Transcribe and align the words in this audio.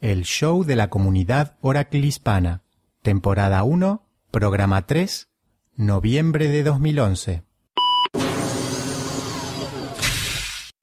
El 0.00 0.24
show 0.24 0.62
de 0.62 0.76
la 0.76 0.90
comunidad 0.90 1.56
Oracle 1.60 2.06
Hispana. 2.06 2.62
Temporada 3.02 3.64
1, 3.64 4.06
programa 4.30 4.86
3, 4.86 5.28
noviembre 5.74 6.46
de 6.46 6.62
2011. 6.62 7.42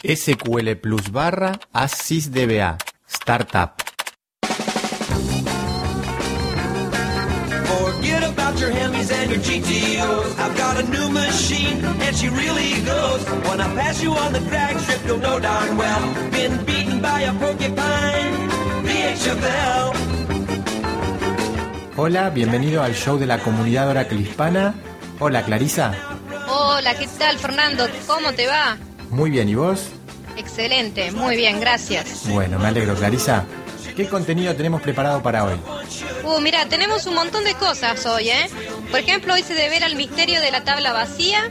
SQL 0.04 0.75
Plus 0.82 1.14
barra 1.14 1.62
ASYS-DBA. 1.71 2.78
Startup. 3.07 3.82
Forget 7.66 8.23
about 8.23 8.59
your. 8.59 8.86
Hola, 21.98 22.30
bienvenido 22.30 22.84
al 22.84 22.94
show 22.94 23.18
de 23.18 23.26
la 23.26 23.40
comunidad 23.40 23.90
Oracle 23.90 24.20
Hispana. 24.20 24.76
Hola, 25.20 25.44
Clarisa. 25.44 25.94
Hola, 26.48 26.94
¿qué 26.98 27.08
tal 27.18 27.40
Fernando? 27.40 27.88
¿Cómo 28.05 28.34
te 28.34 28.48
va? 28.48 28.78
Muy 29.10 29.30
bien, 29.30 29.48
¿y 29.50 29.55
vos? 29.55 29.88
Excelente, 30.38 31.12
muy 31.12 31.38
bien, 31.38 31.60
gracias. 31.60 32.28
Bueno, 32.28 32.60
me 32.60 32.68
alegro, 32.68 32.96
Clarisa. 32.96 33.46
¿Qué 33.96 34.10
contenido 34.10 34.54
tenemos 34.55 34.82
preparado 34.82 35.24
para 35.24 35.46
hoy? 35.46 35.58
Uh, 36.24 36.41
mira, 36.41 36.66
tenemos 36.66 37.05
un 37.05 37.16
montón 37.16 37.46
de 37.46 37.54
cosas 37.54 38.05
hoy, 38.05 38.30
¿eh? 38.30 38.50
Por 38.91 39.00
ejemplo, 39.00 39.34
hoy 39.34 39.41
se 39.41 39.54
devela 39.54 39.86
el 39.86 39.96
misterio 39.96 40.41
de 40.41 40.52
la 40.52 40.66
tabla 40.66 40.91
vacía. 40.91 41.50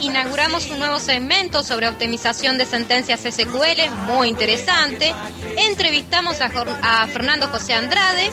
Inauguramos 0.00 0.70
un 0.70 0.78
nuevo 0.78 0.98
segmento 0.98 1.62
sobre 1.62 1.88
optimización 1.88 2.58
de 2.58 2.66
sentencias 2.66 3.20
SQL, 3.20 3.90
muy 4.06 4.28
interesante. 4.28 5.14
Entrevistamos 5.56 6.38
a, 6.40 7.06
Fernando 7.08 7.48
José 7.48 7.74
Andrade. 7.74 8.30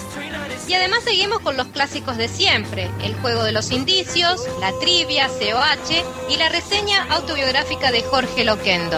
Y 0.68 0.74
además 0.74 1.04
seguimos 1.04 1.40
con 1.40 1.58
los 1.58 1.68
clásicos 1.68 2.18
de 2.18 2.28
siempre, 2.28 2.90
el 3.04 3.16
juego 3.16 3.44
de 3.44 3.52
los 3.52 3.72
indicios, 3.72 4.42
la 4.60 4.72
trivia, 4.80 5.28
COH 5.28 6.04
y 6.30 6.38
la 6.38 6.50
reseña 6.50 7.06
autobiográfica 7.10 7.92
de 7.92 8.04
Jorge 8.04 8.46
Loquendo. 8.46 8.98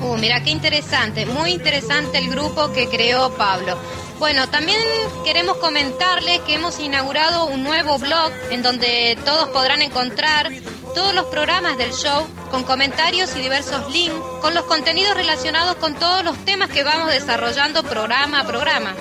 Uh, 0.00 0.16
mira 0.16 0.42
qué 0.42 0.50
interesante, 0.50 1.26
muy 1.26 1.52
interesante 1.52 2.18
el 2.18 2.30
grupo 2.30 2.72
que 2.72 2.88
creó 2.88 3.34
Pablo. 3.36 3.76
Bueno, 4.18 4.48
también 4.48 4.80
queremos 5.24 5.58
comentarles 5.58 6.40
que 6.40 6.54
hemos 6.54 6.80
inaugurado 6.80 7.46
un 7.46 7.62
nuevo 7.62 7.98
blog 7.98 8.32
en 8.50 8.62
donde 8.62 9.18
todos 9.26 9.48
podrán 9.50 9.82
encontrar 9.82 10.50
todos 10.94 11.14
los 11.14 11.26
programas 11.26 11.76
del 11.76 11.92
show 11.92 12.26
con 12.50 12.64
comentarios 12.64 13.36
y 13.36 13.42
diversos 13.42 13.90
links 13.92 14.16
con 14.40 14.54
los 14.54 14.64
contenidos 14.64 15.14
relacionados 15.14 15.76
con 15.76 15.94
todos 15.94 16.24
los 16.24 16.36
temas 16.46 16.70
que 16.70 16.82
vamos 16.82 17.10
desarrollando 17.10 17.82
programa 17.82 18.40
a 18.40 18.46
programa. 18.46 18.94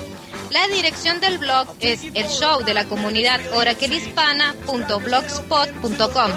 La 0.51 0.67
dirección 0.67 1.19
del 1.19 1.38
blog 1.38 1.67
es 1.79 2.01
el 2.13 2.28
show 2.28 2.63
de 2.63 2.73
la 2.73 2.85
comunidad 2.85 3.39
oraclehispana.blogspot.com. 3.53 6.31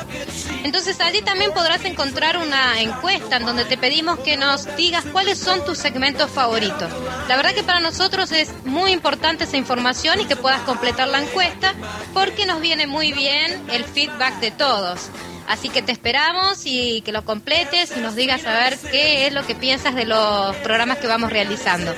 Entonces 0.64 1.00
allí 1.00 1.22
también 1.22 1.52
podrás 1.52 1.84
encontrar 1.84 2.38
una 2.38 2.80
encuesta 2.80 3.36
en 3.36 3.46
donde 3.46 3.64
te 3.64 3.78
pedimos 3.78 4.18
que 4.20 4.36
nos 4.36 4.74
digas 4.76 5.04
cuáles 5.12 5.38
son 5.38 5.64
tus 5.64 5.78
segmentos 5.78 6.30
favoritos. 6.30 6.90
La 7.28 7.36
verdad 7.36 7.54
que 7.54 7.62
para 7.62 7.80
nosotros 7.80 8.32
es 8.32 8.52
muy 8.64 8.92
importante 8.92 9.44
esa 9.44 9.56
información 9.56 10.20
y 10.20 10.24
que 10.24 10.36
puedas 10.36 10.62
completar 10.62 11.08
la 11.08 11.22
encuesta 11.22 11.74
porque 12.14 12.46
nos 12.46 12.60
viene 12.60 12.86
muy 12.86 13.12
bien 13.12 13.66
el 13.70 13.84
feedback 13.84 14.40
de 14.40 14.50
todos. 14.50 15.10
Así 15.48 15.70
que 15.70 15.80
te 15.80 15.92
esperamos 15.92 16.60
y 16.66 17.00
que 17.00 17.12
lo 17.12 17.24
completes 17.24 17.94
y 17.96 18.00
nos 18.00 18.14
digas 18.14 18.44
a 18.44 18.52
ver 18.52 18.78
qué 18.90 19.26
es 19.26 19.32
lo 19.32 19.46
que 19.46 19.54
piensas 19.54 19.94
de 19.94 20.04
los 20.04 20.54
programas 20.56 20.98
que 20.98 21.06
vamos 21.06 21.30
realizando. 21.30 21.94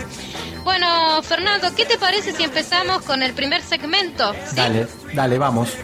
Bueno, 0.64 1.22
Fernando, 1.22 1.74
¿qué 1.74 1.86
te 1.86 1.98
parece 1.98 2.32
si 2.32 2.44
empezamos 2.44 3.02
con 3.02 3.22
el 3.22 3.32
primer 3.32 3.62
segmento? 3.62 4.32
¿Sí? 4.48 4.56
Dale, 4.56 4.86
dale, 5.14 5.38
vamos. 5.38 5.76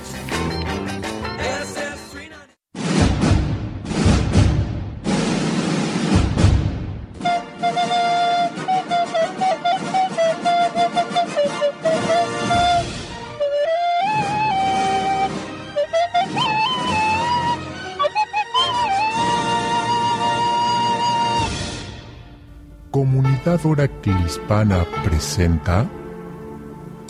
Comunidad 22.97 23.61
Oracle 23.67 24.15
Hispana 24.25 24.87
presenta 25.05 25.87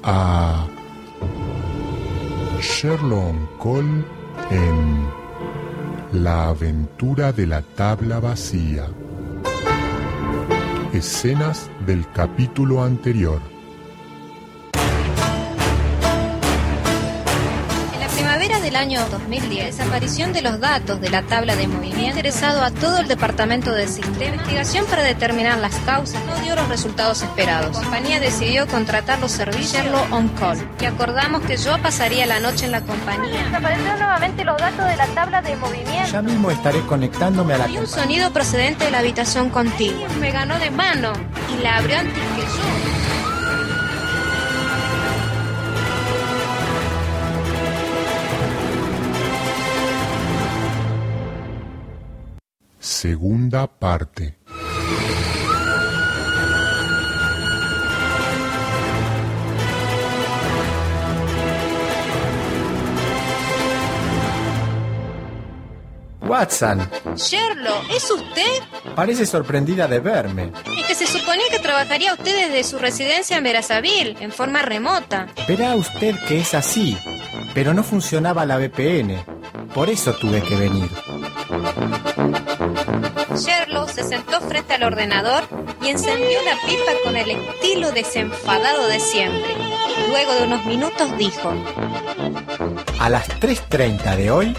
a 0.03 0.67
Sherlock 2.61 3.57
Cole 3.59 4.05
en 4.51 5.07
La 6.25 6.49
aventura 6.49 7.31
de 7.31 7.47
la 7.47 7.63
tabla 7.63 8.19
vacía. 8.19 8.89
Escenas 10.93 11.71
del 11.87 12.05
capítulo 12.11 12.83
anterior. 12.83 13.41
Del 18.77 18.83
año 18.83 19.09
2010, 19.11 19.59
la 19.59 19.65
desaparición 19.65 20.33
de 20.35 20.43
los 20.43 20.61
datos 20.61 21.01
de 21.01 21.09
la 21.09 21.23
tabla 21.23 21.57
de 21.57 21.67
movimiento 21.67 22.09
interesado 22.09 22.63
a 22.63 22.71
todo 22.71 22.99
el 22.99 23.09
departamento 23.09 23.73
de 23.73 23.89
sistema. 23.89 24.19
La 24.19 24.27
investigación 24.27 24.85
para 24.85 25.03
determinar 25.03 25.59
las 25.59 25.75
causas 25.77 26.23
no 26.27 26.37
dio 26.43 26.55
los 26.55 26.69
resultados 26.69 27.23
esperados. 27.23 27.75
La 27.75 27.83
compañía 27.83 28.21
decidió 28.21 28.67
contratar 28.67 29.19
los 29.19 29.33
servicios 29.33 29.83
On 30.11 30.29
Call 30.29 30.59
y 30.79 30.85
acordamos 30.85 31.41
que 31.43 31.57
yo 31.57 31.81
pasaría 31.81 32.27
la 32.27 32.39
noche 32.39 32.67
en 32.67 32.73
la 32.73 32.83
compañía. 32.83 33.45
Desaparecieron 33.45 33.99
nuevamente 33.99 34.45
los 34.45 34.59
datos 34.59 34.87
de 34.87 34.97
la 34.97 35.07
tabla 35.07 35.41
de 35.41 35.57
movimiento. 35.57 36.13
Ya 36.13 36.21
mismo 36.21 36.51
estaré 36.51 36.81
conectándome 36.83 37.55
a 37.55 37.59
la 37.59 37.69
Y 37.69 37.79
un 37.79 37.87
sonido 37.87 38.31
procedente 38.31 38.85
de 38.85 38.91
la 38.91 38.99
habitación 38.99 39.49
contigua. 39.49 40.07
Me 40.21 40.33
ganó 40.33 40.59
de 40.59 40.71
mano 40.71 41.13
y 41.57 41.63
la 41.63 41.79
abrió 41.79 41.99
antes 41.99 42.15
que 42.15 42.43
yo. 42.43 42.96
Segunda 52.97 53.67
parte. 53.67 54.39
Watson, 66.23 66.89
Sherlock, 67.17 67.91
¿es 67.91 68.11
usted? 68.11 68.43
parece 68.95 69.27
sorprendida 69.27 69.87
de 69.87 70.01
verme. 70.01 70.53
Es 70.79 70.87
que 70.87 70.95
se 70.95 71.07
suponía 71.07 71.45
que 71.51 71.59
trabajaría 71.59 72.15
usted 72.15 72.49
desde 72.49 72.65
su 72.65 72.79
residencia 72.79 73.37
en 73.37 73.45
Verazaville, 73.45 74.17
en 74.21 74.33
forma 74.33 74.63
remota. 74.63 75.27
Verá 75.47 75.75
usted 75.75 76.17
que 76.27 76.41
es 76.41 76.55
así, 76.55 76.97
pero 77.53 77.75
no 77.75 77.83
funcionaba 77.83 78.47
la 78.47 78.57
VPN. 78.57 79.23
Por 79.75 79.91
eso 79.91 80.15
tuve 80.15 80.43
que 80.43 80.57
venir. 80.57 80.89
Sherlock 83.37 83.91
se 83.91 84.03
sentó 84.03 84.41
frente 84.41 84.75
al 84.75 84.85
ordenador 84.85 85.45
y 85.83 85.89
encendió 85.89 86.39
la 86.45 86.57
pipa 86.67 86.93
con 87.05 87.17
el 87.17 87.31
estilo 87.31 87.93
desenfadado 87.93 88.87
de 88.89 88.99
siempre. 88.99 89.55
luego 90.09 90.33
de 90.35 90.45
unos 90.45 90.65
minutos 90.65 91.17
dijo, 91.19 91.53
A 92.99 93.09
las 93.11 93.29
3.30 93.29 94.17
de 94.17 94.31
hoy, 94.31 94.57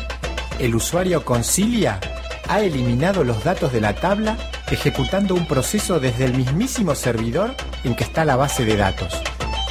el 0.59 0.75
usuario 0.75 1.25
Concilia 1.25 2.00
ha 2.47 2.62
eliminado 2.62 3.24
los 3.24 3.44
datos 3.44 3.74
de 3.74 3.81
la 3.81 3.94
tabla 3.94 4.38
ejecutando 4.69 5.33
un 5.33 5.47
proceso 5.47 6.00
desde 6.00 6.25
el 6.25 6.33
mismísimo 6.33 6.94
servidor 6.94 7.56
en 7.83 7.95
que 7.95 8.03
está 8.03 8.25
la 8.25 8.35
base 8.35 8.63
de 8.65 8.77
datos. 8.77 9.13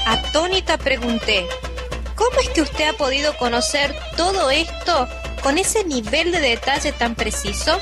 atónita 0.05 0.79
pregunté, 0.79 1.47
¿cómo 2.15 2.41
es 2.41 2.49
que 2.51 2.63
usted 2.63 2.89
ha 2.89 2.93
podido 2.95 3.37
conocer 3.37 3.95
todo 4.17 4.51
esto 4.51 5.09
con 5.43 5.59
ese 5.59 5.85
nivel 5.85 6.33
de 6.33 6.41
detalle 6.41 6.93
tan 6.93 7.15
preciso? 7.15 7.79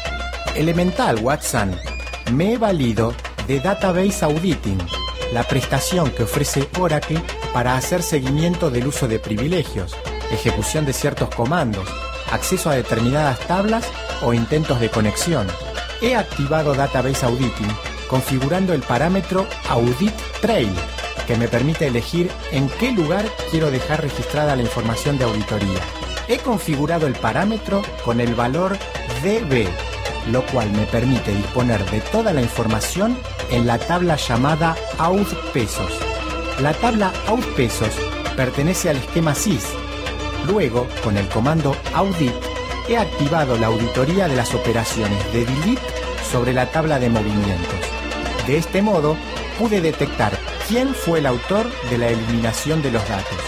Elemental, 0.54 1.18
Watson. 1.20 1.78
Me 2.32 2.52
he 2.52 2.58
valido 2.58 3.12
de 3.48 3.60
Database 3.60 4.24
Auditing, 4.24 4.78
la 5.32 5.42
prestación 5.42 6.10
que 6.10 6.22
ofrece 6.22 6.68
Oracle 6.78 7.20
para 7.52 7.76
hacer 7.76 8.02
seguimiento 8.02 8.70
del 8.70 8.86
uso 8.86 9.08
de 9.08 9.18
privilegios, 9.18 9.96
ejecución 10.30 10.86
de 10.86 10.92
ciertos 10.92 11.28
comandos, 11.34 11.88
acceso 12.30 12.70
a 12.70 12.74
determinadas 12.74 13.40
tablas 13.40 13.84
o 14.22 14.32
intentos 14.32 14.80
de 14.80 14.90
conexión. 14.90 15.46
He 16.00 16.14
activado 16.14 16.74
Database 16.74 17.26
Auditing 17.26 17.74
configurando 18.08 18.74
el 18.74 18.82
parámetro 18.82 19.46
Audit 19.68 20.14
Trail, 20.40 20.72
que 21.26 21.36
me 21.36 21.48
permite 21.48 21.88
elegir 21.88 22.30
en 22.52 22.68
qué 22.68 22.92
lugar 22.92 23.24
quiero 23.50 23.70
dejar 23.70 24.02
registrada 24.02 24.54
la 24.54 24.62
información 24.62 25.18
de 25.18 25.24
auditoría. 25.24 25.80
He 26.28 26.38
configurado 26.38 27.06
el 27.06 27.14
parámetro 27.14 27.82
con 28.04 28.20
el 28.20 28.34
valor 28.34 28.78
DB, 29.22 29.68
lo 30.30 30.44
cual 30.46 30.70
me 30.72 30.86
permite 30.86 31.34
disponer 31.34 31.84
de 31.90 32.00
toda 32.00 32.32
la 32.32 32.42
información 32.42 33.18
en 33.50 33.66
la 33.66 33.78
tabla 33.78 34.16
llamada 34.16 34.76
Aud 34.98 35.26
Pesos. 35.52 35.92
La 36.60 36.72
tabla 36.72 37.12
Aud 37.26 37.44
Pesos 37.56 37.92
pertenece 38.36 38.90
al 38.90 38.96
esquema 38.96 39.34
SIS. 39.34 39.64
Luego, 40.46 40.86
con 41.02 41.16
el 41.16 41.28
comando 41.28 41.76
Audit, 41.94 42.34
he 42.88 42.96
activado 42.96 43.56
la 43.56 43.68
auditoría 43.68 44.28
de 44.28 44.36
las 44.36 44.54
operaciones 44.54 45.32
de 45.32 45.44
delete 45.44 45.82
sobre 46.30 46.52
la 46.52 46.70
tabla 46.70 46.98
de 46.98 47.08
movimientos. 47.08 47.80
De 48.46 48.58
este 48.58 48.82
modo, 48.82 49.16
pude 49.58 49.80
detectar 49.80 50.36
quién 50.68 50.94
fue 50.94 51.20
el 51.20 51.26
autor 51.26 51.66
de 51.90 51.98
la 51.98 52.08
eliminación 52.08 52.82
de 52.82 52.90
los 52.90 53.08
datos. 53.08 53.38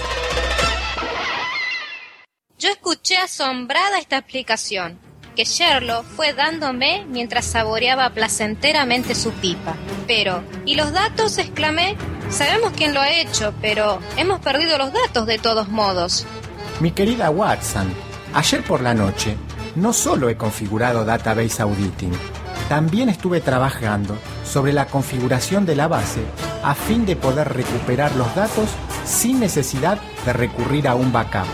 Yo 2.58 2.70
escuché 2.70 3.19
asombrada 3.19 3.99
esta 3.99 4.19
explicación 4.19 5.06
que 5.37 5.44
Sherlock 5.44 6.05
fue 6.05 6.33
dándome 6.33 7.05
mientras 7.09 7.44
saboreaba 7.44 8.11
placenteramente 8.11 9.15
su 9.15 9.31
pipa. 9.33 9.75
Pero, 10.06 10.43
¿y 10.65 10.75
los 10.75 10.93
datos? 10.93 11.38
exclamé. 11.38 11.97
Sabemos 12.31 12.73
quién 12.75 12.94
lo 12.94 13.00
ha 13.00 13.11
hecho, 13.11 13.53
pero 13.61 14.00
hemos 14.17 14.41
perdido 14.41 14.79
los 14.79 14.93
datos 14.93 15.27
de 15.27 15.38
todos 15.38 15.69
modos. 15.69 16.27
Mi 16.81 16.91
querida 16.91 17.31
Watson, 17.31 17.93
ayer 18.35 18.65
por 18.65 18.81
la 18.81 18.94
noche 18.94 19.37
no 19.77 19.93
solo 19.93 20.29
he 20.29 20.37
configurado 20.37 21.05
Database 21.05 21.62
Auditing, 21.62 22.12
también 22.69 23.09
estuve 23.09 23.41
trabajando 23.41 24.17
sobre 24.44 24.73
la 24.73 24.87
configuración 24.87 25.67
de 25.67 25.77
la 25.77 25.87
base 25.87 26.23
a 26.65 26.75
fin 26.75 27.06
de 27.06 27.15
poder 27.15 27.53
recuperar 27.53 28.17
los 28.17 28.35
datos 28.35 28.71
sin 29.05 29.39
necesidad 29.39 29.99
de 30.25 30.32
recurrir 30.32 30.89
a 30.89 30.94
un 30.94 31.12
backup. 31.12 31.47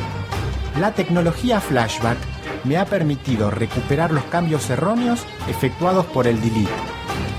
La 0.80 0.92
tecnología 0.92 1.60
Flashback 1.60 2.31
me 2.64 2.76
ha 2.76 2.84
permitido 2.84 3.50
recuperar 3.50 4.12
los 4.12 4.24
cambios 4.24 4.68
erróneos 4.70 5.24
efectuados 5.48 6.06
por 6.06 6.26
el 6.26 6.40
delete. 6.40 6.70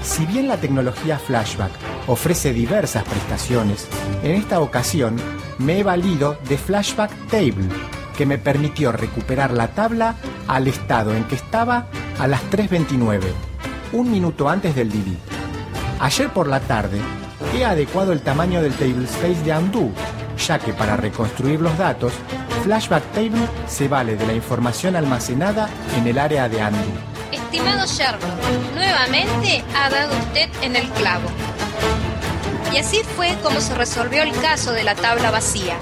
Si 0.03 0.25
bien 0.25 0.47
la 0.47 0.57
tecnología 0.57 1.17
Flashback 1.17 1.71
ofrece 2.07 2.53
diversas 2.53 3.03
prestaciones, 3.03 3.87
en 4.23 4.31
esta 4.31 4.59
ocasión 4.59 5.15
me 5.59 5.79
he 5.79 5.83
valido 5.83 6.37
de 6.49 6.57
Flashback 6.57 7.11
Table, 7.27 7.69
que 8.17 8.25
me 8.25 8.37
permitió 8.37 8.91
recuperar 8.91 9.51
la 9.51 9.69
tabla 9.69 10.15
al 10.47 10.67
estado 10.67 11.15
en 11.15 11.23
que 11.25 11.35
estaba 11.35 11.87
a 12.19 12.27
las 12.27 12.41
3.29, 12.51 13.21
un 13.93 14.11
minuto 14.11 14.49
antes 14.49 14.75
del 14.75 14.89
delete. 14.89 15.19
Ayer 15.99 16.29
por 16.29 16.47
la 16.47 16.59
tarde 16.59 16.99
he 17.55 17.63
adecuado 17.63 18.11
el 18.11 18.21
tamaño 18.21 18.61
del 18.61 18.73
table 18.73 19.05
space 19.05 19.43
de 19.43 19.57
undo, 19.57 19.89
ya 20.37 20.59
que 20.59 20.73
para 20.73 20.97
reconstruir 20.97 21.61
los 21.61 21.77
datos, 21.77 22.13
Flashback 22.63 23.03
Table 23.11 23.45
se 23.67 23.89
vale 23.89 24.15
de 24.15 24.25
la 24.25 24.33
información 24.33 24.95
almacenada 24.95 25.69
en 25.97 26.07
el 26.07 26.17
área 26.17 26.47
de 26.47 26.57
undo. 26.57 26.79
Estimado 27.31 27.85
Sherlock, 27.85 28.21
nuevamente 28.73 29.63
ha 29.75 29.89
dado 29.89 30.17
usted 30.17 30.49
en 30.61 30.77
el 30.77 30.87
clavo. 30.91 31.27
Y 32.73 32.77
así 32.77 33.01
fue 33.17 33.35
como 33.43 33.59
se 33.59 33.75
resolvió 33.75 34.23
el 34.23 34.31
caso 34.39 34.71
de 34.71 34.85
la 34.85 34.95
tabla 34.95 35.29
vacía. 35.29 35.75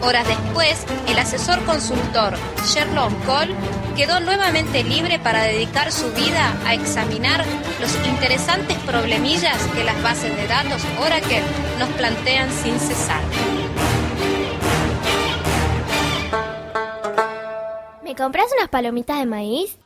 Horas 0.00 0.26
después, 0.26 0.86
el 1.06 1.18
asesor 1.18 1.62
consultor 1.66 2.34
Sherlock 2.64 3.12
Cole 3.26 3.54
quedó 3.94 4.20
nuevamente 4.20 4.82
libre 4.82 5.18
para 5.18 5.42
dedicar 5.42 5.92
su 5.92 6.10
vida 6.12 6.54
a 6.64 6.72
examinar 6.72 7.44
los 7.78 7.94
interesantes 8.06 8.78
problemillas 8.78 9.58
que 9.74 9.84
las 9.84 10.02
bases 10.02 10.34
de 10.34 10.46
datos 10.46 10.82
Oracle 10.98 11.42
nos 11.78 11.90
plantean 11.90 12.48
sin 12.50 12.80
cesar. 12.80 13.20
Compras 18.20 18.50
unas 18.54 18.68
palomitas 18.68 19.18
de 19.18 19.24
maíz? 19.24 19.78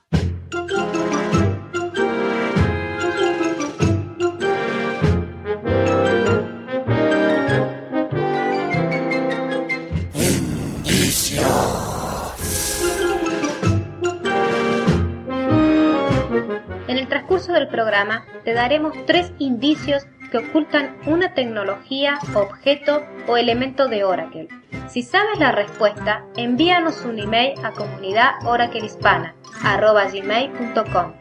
En 16.89 16.99
el 16.99 17.07
transcurso 17.09 17.53
del 17.53 17.69
programa 17.69 18.25
te 18.45 18.53
daremos 18.53 18.95
tres 19.07 19.33
indicios 19.39 20.09
que 20.33 20.39
ocultan 20.39 20.97
una 21.07 21.35
tecnología, 21.35 22.19
objeto 22.35 23.01
o 23.29 23.37
elemento 23.37 23.87
de 23.87 24.03
Oracle. 24.03 24.49
Si 24.95 25.03
sabes 25.03 25.39
la 25.41 25.51
respuesta, 25.51 26.25
envíanos 26.37 27.05
un 27.05 27.19
email 27.19 27.59
a 27.65 27.73
comunidad 27.73 28.35
oraclehispana@gmail.com. 28.45 31.13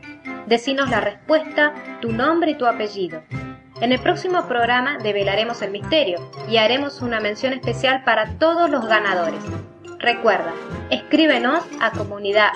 Decinos 0.46 0.92
la 0.92 1.02
respuesta, 1.02 1.74
tu 2.00 2.12
nombre 2.12 2.52
y 2.52 2.56
tu 2.56 2.68
apellido. 2.68 3.24
En 3.82 3.92
el 3.92 4.00
próximo 4.00 4.48
programa 4.48 5.00
develaremos 5.00 5.64
el 5.64 5.72
misterio 5.72 6.20
y 6.48 6.58
haremos 6.58 7.02
una 7.02 7.20
mención 7.20 7.54
especial 7.54 8.04
para 8.04 8.38
todos 8.38 8.70
los 8.70 8.88
ganadores. 8.88 9.42
Recuerda, 9.98 10.54
escríbenos 10.92 11.64
a 11.82 11.90
comunidad 11.90 12.52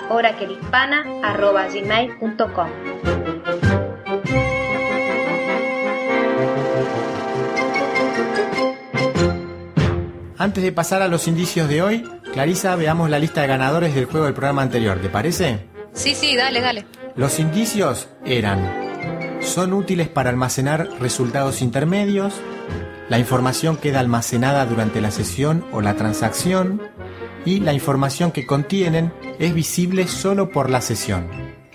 Antes 10.38 10.62
de 10.62 10.70
pasar 10.70 11.02
a 11.02 11.08
los 11.08 11.26
indicios 11.26 11.68
de 11.68 11.82
hoy, 11.82 12.08
Clarisa, 12.32 12.76
veamos 12.76 13.10
la 13.10 13.18
lista 13.18 13.40
de 13.40 13.48
ganadores 13.48 13.92
del 13.92 14.04
juego 14.04 14.26
del 14.26 14.34
programa 14.34 14.62
anterior, 14.62 15.00
¿te 15.00 15.08
parece? 15.08 15.66
Sí, 15.92 16.14
sí, 16.14 16.36
dale, 16.36 16.60
dale. 16.60 16.86
Los 17.16 17.40
indicios 17.40 18.08
eran, 18.24 19.40
son 19.42 19.72
útiles 19.72 20.08
para 20.08 20.30
almacenar 20.30 20.90
resultados 21.00 21.60
intermedios, 21.60 22.34
la 23.08 23.18
información 23.18 23.76
queda 23.76 23.98
almacenada 23.98 24.64
durante 24.64 25.00
la 25.00 25.10
sesión 25.10 25.66
o 25.72 25.80
la 25.80 25.94
transacción 25.94 26.82
y 27.44 27.58
la 27.58 27.72
información 27.72 28.30
que 28.30 28.46
contienen 28.46 29.12
es 29.40 29.52
visible 29.54 30.06
solo 30.06 30.50
por 30.50 30.70
la 30.70 30.82
sesión. 30.82 31.28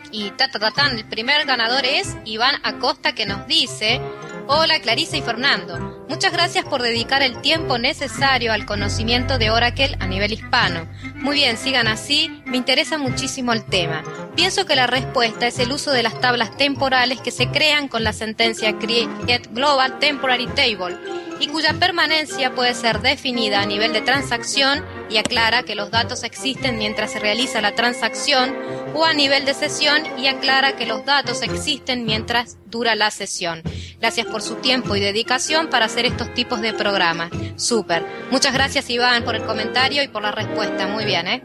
Y 0.09 0.31
ta, 0.31 0.47
ta, 0.49 0.59
ta, 0.59 0.71
tan, 0.71 0.97
el 0.97 1.05
primer 1.05 1.45
ganador 1.45 1.83
es 1.83 2.15
Iván 2.23 2.55
Acosta 2.63 3.13
que 3.13 3.25
nos 3.25 3.45
dice, 3.45 3.99
hola 4.47 4.79
Clarisa 4.79 5.17
y 5.17 5.21
Fernando, 5.21 5.92
muchas 6.09 6.33
gracias 6.33 6.65
por 6.65 6.81
dedicar 6.81 7.21
el 7.21 7.41
tiempo 7.41 7.77
necesario 7.77 8.51
al 8.53 8.65
conocimiento 8.65 9.37
de 9.37 9.51
Oracle 9.51 9.95
a 9.99 10.07
nivel 10.07 10.33
hispano. 10.33 10.87
Muy 11.15 11.35
bien, 11.35 11.57
sigan 11.57 11.87
así, 11.87 12.41
me 12.45 12.57
interesa 12.57 12.97
muchísimo 12.97 13.53
el 13.53 13.63
tema. 13.63 14.03
Pienso 14.35 14.65
que 14.65 14.75
la 14.75 14.87
respuesta 14.87 15.47
es 15.47 15.59
el 15.59 15.71
uso 15.71 15.91
de 15.91 16.03
las 16.03 16.19
tablas 16.19 16.55
temporales 16.57 17.21
que 17.21 17.31
se 17.31 17.47
crean 17.47 17.87
con 17.87 18.03
la 18.03 18.13
sentencia 18.13 18.77
Create 18.77 19.49
Global 19.51 19.99
Temporary 19.99 20.47
Table 20.47 20.97
y 21.43 21.47
cuya 21.49 21.73
permanencia 21.73 22.55
puede 22.55 22.73
ser 22.73 23.01
definida 23.01 23.61
a 23.61 23.65
nivel 23.65 23.91
de 23.91 23.99
transacción 24.01 24.81
y 25.09 25.17
aclara 25.17 25.63
que 25.63 25.75
los 25.75 25.91
datos 25.91 26.23
existen 26.23 26.77
mientras 26.77 27.11
se 27.11 27.19
realiza 27.19 27.59
la 27.59 27.75
transacción 27.75 28.55
o 28.93 29.03
a 29.03 29.13
nivel 29.13 29.43
de 29.43 29.53
sesión 29.53 30.03
y 30.17 30.27
aclara 30.27 30.77
que 30.77 30.85
los 30.85 31.03
datos 31.03 31.41
existen 31.41 32.05
mientras 32.05 32.57
dura 32.67 32.95
la 32.95 33.11
sesión. 33.11 33.61
Gracias 33.99 34.25
por 34.27 34.41
su 34.41 34.55
tiempo 34.55 34.95
y 34.95 35.01
dedicación 35.01 35.67
para 35.67 35.85
hacer 35.85 36.05
estos 36.05 36.33
tipos 36.33 36.61
de 36.61 36.71
programas. 36.73 37.29
Súper. 37.57 38.05
Muchas 38.31 38.53
gracias 38.53 38.89
Iván 38.89 39.23
por 39.25 39.35
el 39.35 39.43
comentario 39.43 40.01
y 40.01 40.07
por 40.07 40.21
la 40.21 40.31
respuesta. 40.31 40.87
Muy 40.87 41.03
bien, 41.03 41.27
¿eh? 41.27 41.43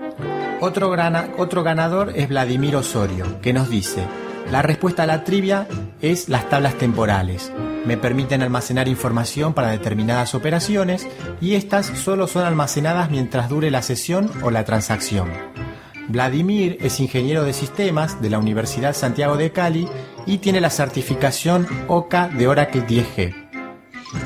Otro, 0.60 0.90
grana- 0.90 1.30
otro 1.38 1.62
ganador 1.64 2.12
es 2.14 2.28
Vladimir 2.28 2.76
Osorio, 2.76 3.40
que 3.40 3.52
nos 3.52 3.68
dice, 3.68 4.02
La 4.50 4.62
respuesta 4.62 5.02
a 5.02 5.06
la 5.06 5.24
trivia 5.24 5.68
es 6.00 6.30
las 6.30 6.48
tablas 6.48 6.74
temporales. 6.78 7.52
Me 7.84 7.98
permiten 7.98 8.42
almacenar 8.42 8.88
información 8.88 9.52
para 9.52 9.70
determinadas 9.70 10.34
operaciones 10.34 11.06
y 11.40 11.54
estas 11.54 11.86
solo 11.86 12.26
son 12.26 12.44
almacenadas 12.44 13.10
mientras 13.10 13.50
dure 13.50 13.70
la 13.70 13.82
sesión 13.82 14.30
o 14.42 14.50
la 14.50 14.64
transacción. 14.64 15.28
Vladimir 16.08 16.78
es 16.80 16.98
ingeniero 17.00 17.44
de 17.44 17.52
sistemas 17.52 18.22
de 18.22 18.30
la 18.30 18.38
Universidad 18.38 18.94
Santiago 18.94 19.36
de 19.36 19.52
Cali 19.52 19.86
y 20.24 20.38
tiene 20.38 20.62
la 20.62 20.70
certificación 20.70 21.66
OCA 21.86 22.28
de 22.28 22.48
Oracle 22.48 22.86
10G. 22.86 23.47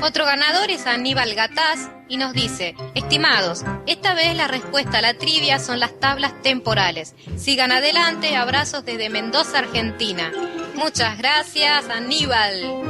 Otro 0.01 0.25
ganador 0.25 0.69
es 0.69 0.87
Aníbal 0.87 1.33
Gataz 1.35 1.89
y 2.07 2.17
nos 2.17 2.33
dice, 2.33 2.75
estimados, 2.95 3.65
esta 3.85 4.13
vez 4.13 4.35
la 4.35 4.47
respuesta 4.47 4.99
a 4.99 5.01
la 5.01 5.13
trivia 5.15 5.59
son 5.59 5.79
las 5.79 5.99
tablas 5.99 6.41
temporales. 6.41 7.15
Sigan 7.35 7.71
adelante, 7.71 8.35
abrazos 8.35 8.85
desde 8.85 9.09
Mendoza, 9.09 9.59
Argentina. 9.59 10.31
Muchas 10.75 11.17
gracias, 11.17 11.89
Aníbal. 11.89 12.83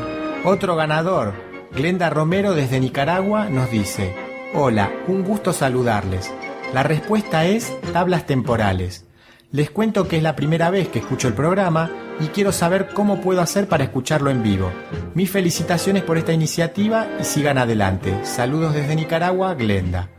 Otro 0.44 0.76
ganador, 0.76 1.34
Glenda 1.72 2.10
Romero 2.10 2.54
desde 2.54 2.80
Nicaragua, 2.80 3.46
nos 3.50 3.72
dice, 3.72 4.16
hola, 4.54 4.92
un 5.08 5.24
gusto 5.24 5.54
saludarles. 5.54 6.32
La 6.74 6.84
respuesta 6.84 7.46
es 7.46 7.72
tablas 7.92 8.26
temporales. 8.26 9.06
Les 9.52 9.70
cuento 9.70 10.08
que 10.08 10.18
es 10.18 10.24
la 10.24 10.36
primera 10.36 10.70
vez 10.70 10.88
que 10.90 11.00
escucho 11.00 11.28
el 11.28 11.34
programa 11.34 11.92
y 12.20 12.28
quiero 12.28 12.52
saber 12.52 12.90
cómo 12.94 13.22
puedo 13.22 13.42
hacer 13.42 13.68
para 13.68 13.84
escucharlo 13.84 14.30
en 14.30 14.44
vivo. 14.44 14.72
Mis 15.14 15.30
felicitaciones 15.30 16.04
por 16.04 16.18
esta 16.18 16.34
iniciativa 16.34 17.08
y 17.20 17.24
sigan 17.24 17.58
adelante. 17.58 18.26
Saludos 18.26 18.74
desde 18.74 18.96
Nicaragua, 18.96 19.54
Glenda. 19.56 20.10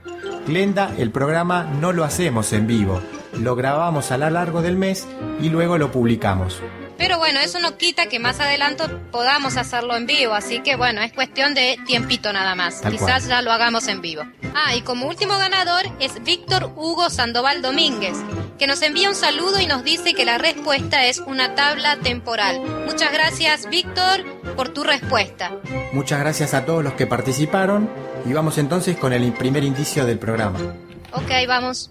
Glenda, 0.46 0.94
el 0.98 1.10
programa 1.10 1.64
no 1.80 1.92
lo 1.92 2.04
hacemos 2.04 2.52
en 2.52 2.66
vivo, 2.66 3.00
lo 3.40 3.56
grabamos 3.56 4.10
a 4.10 4.18
lo 4.18 4.28
largo 4.28 4.60
del 4.60 4.76
mes 4.76 5.06
y 5.40 5.48
luego 5.48 5.78
lo 5.78 5.90
publicamos. 5.90 6.60
Pero 6.96 7.18
bueno, 7.18 7.40
eso 7.40 7.58
no 7.58 7.76
quita 7.76 8.06
que 8.06 8.18
más 8.18 8.40
adelante 8.40 8.84
podamos 9.10 9.56
hacerlo 9.56 9.96
en 9.96 10.06
vivo, 10.06 10.34
así 10.34 10.60
que 10.60 10.76
bueno, 10.76 11.02
es 11.02 11.12
cuestión 11.12 11.54
de 11.54 11.78
tiempito 11.86 12.32
nada 12.32 12.54
más. 12.54 12.80
Tal 12.80 12.92
Quizás 12.92 13.06
cual. 13.24 13.28
ya 13.28 13.42
lo 13.42 13.52
hagamos 13.52 13.88
en 13.88 14.00
vivo. 14.00 14.22
Ah, 14.54 14.74
y 14.76 14.82
como 14.82 15.06
último 15.08 15.36
ganador 15.38 15.82
es 16.00 16.22
Víctor 16.22 16.72
Hugo 16.76 17.10
Sandoval 17.10 17.62
Domínguez, 17.62 18.16
que 18.58 18.66
nos 18.66 18.80
envía 18.82 19.08
un 19.08 19.14
saludo 19.16 19.60
y 19.60 19.66
nos 19.66 19.82
dice 19.82 20.14
que 20.14 20.24
la 20.24 20.38
respuesta 20.38 21.06
es 21.06 21.18
una 21.18 21.54
tabla 21.54 21.96
temporal. 21.96 22.60
Muchas 22.86 23.12
gracias, 23.12 23.68
Víctor, 23.68 24.24
por 24.56 24.68
tu 24.68 24.84
respuesta. 24.84 25.50
Muchas 25.92 26.20
gracias 26.20 26.54
a 26.54 26.64
todos 26.64 26.84
los 26.84 26.94
que 26.94 27.06
participaron 27.06 27.90
y 28.24 28.32
vamos 28.32 28.58
entonces 28.58 28.96
con 28.96 29.12
el 29.12 29.32
primer 29.32 29.64
indicio 29.64 30.06
del 30.06 30.18
programa. 30.18 30.58
Ok, 31.12 31.30
vamos. 31.48 31.90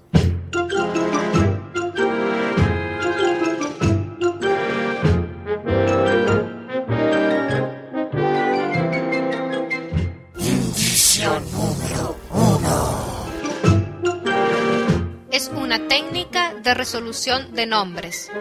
De 16.64 16.74
resolución 16.74 17.54
de 17.54 17.66
nombres. 17.66 18.32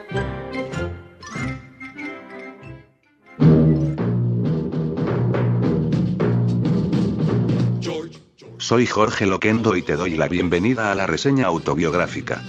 Soy 8.59 8.87
Jorge 8.87 9.27
Loquendo 9.27 9.77
y 9.77 9.83
te 9.83 9.97
doy 9.97 10.17
la 10.17 10.29
bienvenida 10.29 10.93
a 10.93 10.95
la 10.95 11.07
reseña 11.07 11.47
autobiográfica. 11.47 12.43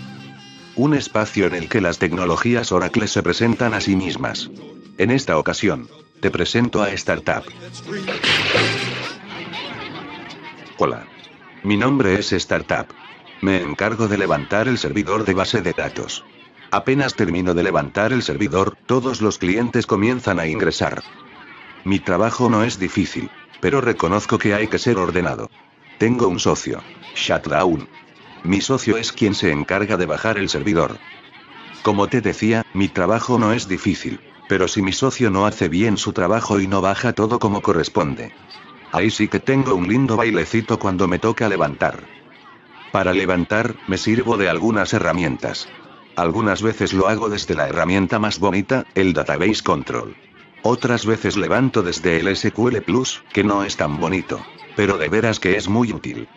Un 0.75 0.93
espacio 0.93 1.47
en 1.47 1.55
el 1.55 1.69
que 1.69 1.81
las 1.81 1.97
tecnologías 1.97 2.71
Oracle 2.71 3.07
se 3.07 3.23
presentan 3.23 3.73
a 3.73 3.81
sí 3.81 3.95
mismas. 3.95 4.51
En 4.99 5.09
esta 5.09 5.37
ocasión, 5.39 5.89
te 6.21 6.29
presento 6.29 6.83
a 6.83 6.89
Startup. 6.89 7.43
Hola. 10.77 11.07
Mi 11.63 11.77
nombre 11.77 12.19
es 12.19 12.33
Startup. 12.33 12.87
Me 13.43 13.61
encargo 13.61 14.07
de 14.07 14.17
levantar 14.17 14.69
el 14.69 14.77
servidor 14.77 15.25
de 15.25 15.33
base 15.33 15.61
de 15.61 15.73
datos. 15.73 16.23
Apenas 16.71 17.13
termino 17.13 17.53
de 17.53 17.63
levantar 17.63 18.13
el 18.13 18.23
servidor, 18.23 18.77
todos 18.85 19.19
los 19.19 19.37
clientes 19.37 19.85
comienzan 19.85 20.39
a 20.39 20.47
ingresar. 20.47 21.03
Mi 21.83 21.99
trabajo 21.99 22.49
no 22.49 22.63
es 22.63 22.79
difícil, 22.79 23.29
pero 23.59 23.81
reconozco 23.81 24.37
que 24.37 24.53
hay 24.53 24.67
que 24.69 24.79
ser 24.79 24.97
ordenado. 24.97 25.49
Tengo 25.97 26.29
un 26.29 26.39
socio, 26.39 26.81
Shutdown. 27.15 27.89
Mi 28.45 28.61
socio 28.61 28.95
es 28.95 29.11
quien 29.11 29.35
se 29.35 29.51
encarga 29.51 29.97
de 29.97 30.05
bajar 30.05 30.37
el 30.37 30.47
servidor. 30.47 30.97
Como 31.81 32.07
te 32.07 32.21
decía, 32.21 32.65
mi 32.73 32.87
trabajo 32.87 33.37
no 33.39 33.51
es 33.51 33.67
difícil, 33.67 34.21
pero 34.47 34.69
si 34.69 34.81
mi 34.81 34.93
socio 34.93 35.29
no 35.29 35.45
hace 35.45 35.67
bien 35.67 35.97
su 35.97 36.13
trabajo 36.13 36.61
y 36.61 36.67
no 36.67 36.79
baja 36.79 37.11
todo 37.11 37.39
como 37.39 37.61
corresponde. 37.61 38.31
Ahí 38.93 39.11
sí 39.11 39.27
que 39.27 39.41
tengo 39.41 39.75
un 39.75 39.89
lindo 39.89 40.15
bailecito 40.15 40.79
cuando 40.79 41.09
me 41.09 41.19
toca 41.19 41.49
levantar. 41.49 42.22
Para 42.93 43.11
levantar, 43.11 43.75
me 43.87 43.97
sirvo 43.97 44.37
de 44.37 44.49
algunas 44.49 44.93
herramientas. 44.93 45.67
Algunas 46.15 46.61
veces 46.61 46.93
lo 46.93 47.07
hago 47.07 47.27
desde 47.27 47.55
la 47.55 47.67
herramienta 47.67 48.19
más 48.19 48.37
bonita, 48.37 48.85
el 48.93 49.13
Database 49.13 49.63
Control. 49.63 50.15
Otras 50.61 51.03
veces 51.07 51.35
levanto 51.35 51.81
desde 51.81 52.19
el 52.19 52.35
SQL 52.35 52.83
Plus, 52.85 53.23
que 53.33 53.43
no 53.43 53.63
es 53.63 53.77
tan 53.77 53.99
bonito. 53.99 54.45
Pero 54.75 54.99
de 54.99 55.09
veras 55.09 55.39
que 55.39 55.57
es 55.57 55.67
muy 55.67 55.91
útil. 55.91 56.27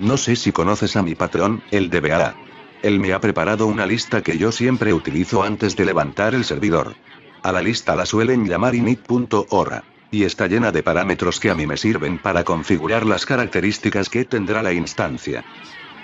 No 0.00 0.16
sé 0.16 0.36
si 0.36 0.52
conoces 0.52 0.96
a 0.96 1.02
mi 1.02 1.14
patrón, 1.14 1.62
el 1.70 1.90
DBA. 1.90 2.34
Él 2.82 2.98
me 2.98 3.12
ha 3.12 3.20
preparado 3.20 3.66
una 3.66 3.84
lista 3.84 4.22
que 4.22 4.38
yo 4.38 4.52
siempre 4.52 4.94
utilizo 4.94 5.42
antes 5.42 5.76
de 5.76 5.84
levantar 5.84 6.34
el 6.34 6.46
servidor. 6.46 6.94
A 7.42 7.52
la 7.52 7.60
lista 7.60 7.94
la 7.94 8.06
suelen 8.06 8.48
llamar 8.48 8.74
init.ora. 8.74 9.84
Y 10.10 10.22
está 10.22 10.46
llena 10.46 10.72
de 10.72 10.82
parámetros 10.82 11.40
que 11.40 11.50
a 11.50 11.54
mí 11.54 11.66
me 11.66 11.76
sirven 11.76 12.16
para 12.16 12.42
configurar 12.42 13.04
las 13.04 13.26
características 13.26 14.08
que 14.08 14.24
tendrá 14.24 14.62
la 14.62 14.72
instancia. 14.72 15.44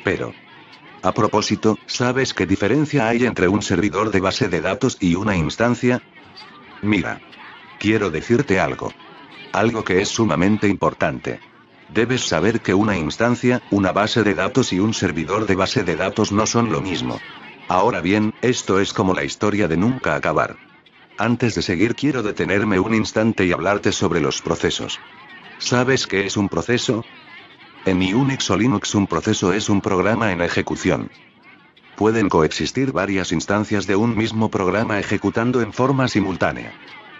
Pero... 0.04 0.32
A 1.02 1.12
propósito, 1.12 1.78
¿sabes 1.86 2.32
qué 2.32 2.46
diferencia 2.46 3.08
hay 3.08 3.26
entre 3.26 3.48
un 3.48 3.60
servidor 3.60 4.12
de 4.12 4.20
base 4.20 4.48
de 4.48 4.60
datos 4.60 4.98
y 5.00 5.16
una 5.16 5.36
instancia? 5.36 6.00
Mira. 6.80 7.20
Quiero 7.80 8.10
decirte 8.10 8.60
algo. 8.60 8.92
Algo 9.52 9.82
que 9.82 10.00
es 10.00 10.08
sumamente 10.08 10.68
importante. 10.68 11.40
Debes 11.92 12.22
saber 12.22 12.60
que 12.60 12.72
una 12.72 12.96
instancia, 12.96 13.60
una 13.70 13.92
base 13.92 14.22
de 14.22 14.34
datos 14.34 14.72
y 14.72 14.78
un 14.78 14.94
servidor 14.94 15.46
de 15.46 15.56
base 15.56 15.82
de 15.82 15.96
datos 15.96 16.30
no 16.30 16.46
son 16.46 16.70
lo 16.70 16.80
mismo. 16.80 17.18
Ahora 17.68 18.00
bien, 18.00 18.32
esto 18.40 18.78
es 18.78 18.92
como 18.92 19.14
la 19.14 19.24
historia 19.24 19.66
de 19.66 19.76
nunca 19.76 20.14
acabar. 20.14 20.56
Antes 21.18 21.54
de 21.54 21.62
seguir 21.62 21.94
quiero 21.94 22.22
detenerme 22.22 22.78
un 22.78 22.94
instante 22.94 23.44
y 23.44 23.52
hablarte 23.52 23.92
sobre 23.92 24.20
los 24.20 24.40
procesos. 24.40 25.00
¿Sabes 25.58 26.06
qué 26.06 26.26
es 26.26 26.36
un 26.36 26.48
proceso? 26.48 27.04
En 27.84 28.00
Unix 28.14 28.48
o 28.48 28.56
Linux 28.56 28.94
un 28.94 29.08
proceso 29.08 29.52
es 29.52 29.68
un 29.68 29.80
programa 29.80 30.30
en 30.30 30.40
ejecución. 30.40 31.10
Pueden 31.96 32.28
coexistir 32.28 32.92
varias 32.92 33.32
instancias 33.32 33.88
de 33.88 33.96
un 33.96 34.16
mismo 34.16 34.52
programa 34.52 35.00
ejecutando 35.00 35.60
en 35.60 35.72
forma 35.72 36.06
simultánea. 36.06 36.72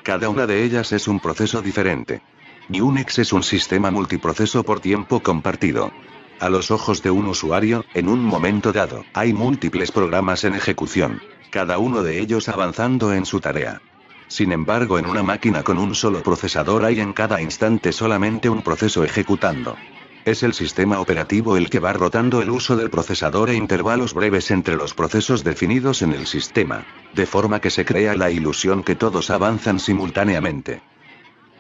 Cada 0.05 0.29
una 0.29 0.47
de 0.47 0.63
ellas 0.63 0.93
es 0.93 1.09
un 1.09 1.19
proceso 1.19 1.63
diferente. 1.63 2.23
Unix 2.69 3.19
es 3.19 3.33
un 3.33 3.43
sistema 3.43 3.91
multiproceso 3.91 4.63
por 4.63 4.79
tiempo 4.79 5.21
compartido. 5.21 5.91
A 6.39 6.49
los 6.49 6.71
ojos 6.71 7.03
de 7.03 7.11
un 7.11 7.27
usuario, 7.27 7.85
en 7.93 8.09
un 8.09 8.23
momento 8.23 8.73
dado, 8.73 9.05
hay 9.15 9.33
múltiples 9.33 9.91
programas 9.91 10.45
en 10.45 10.55
ejecución, 10.55 11.21
cada 11.51 11.79
uno 11.79 12.05
de 12.05 12.21
ellos 12.21 12.49
avanzando 12.49 13.13
en 13.13 13.27
su 13.27 13.41
tarea. 13.41 13.83
Sin 14.29 14.53
embargo, 14.53 15.01
en 15.01 15.07
una 15.07 15.25
máquina 15.25 15.65
con 15.65 15.79
un 15.79 15.97
solo 15.97 16.23
procesador 16.23 16.85
hay 16.85 17.01
en 17.01 17.13
cada 17.13 17.43
instante 17.43 17.91
solamente 17.91 18.49
un 18.49 18.63
proceso 18.63 19.03
ejecutando. 19.03 19.77
Es 20.25 20.45
el 20.45 20.55
sistema 20.55 21.01
operativo 21.01 21.57
el 21.57 21.69
que 21.69 21.81
va 21.81 21.93
rotando 21.93 22.43
el 22.43 22.51
uso 22.51 22.77
del 22.77 22.91
procesador 22.91 23.51
e 23.51 23.57
intervalos 23.57 24.15
breves 24.15 24.53
entre 24.53 24.77
los 24.77 24.95
procesos 24.95 25.43
definidos 25.43 26.01
en 26.01 26.13
el 26.13 26.29
sistema, 26.29 26.87
de 27.13 27.27
forma 27.27 27.61
que 27.61 27.71
se 27.71 27.85
crea 27.85 28.15
la 28.15 28.31
ilusión 28.31 28.85
que 28.85 28.95
todos 28.95 29.31
avanzan 29.31 29.81
simultáneamente. 29.81 30.81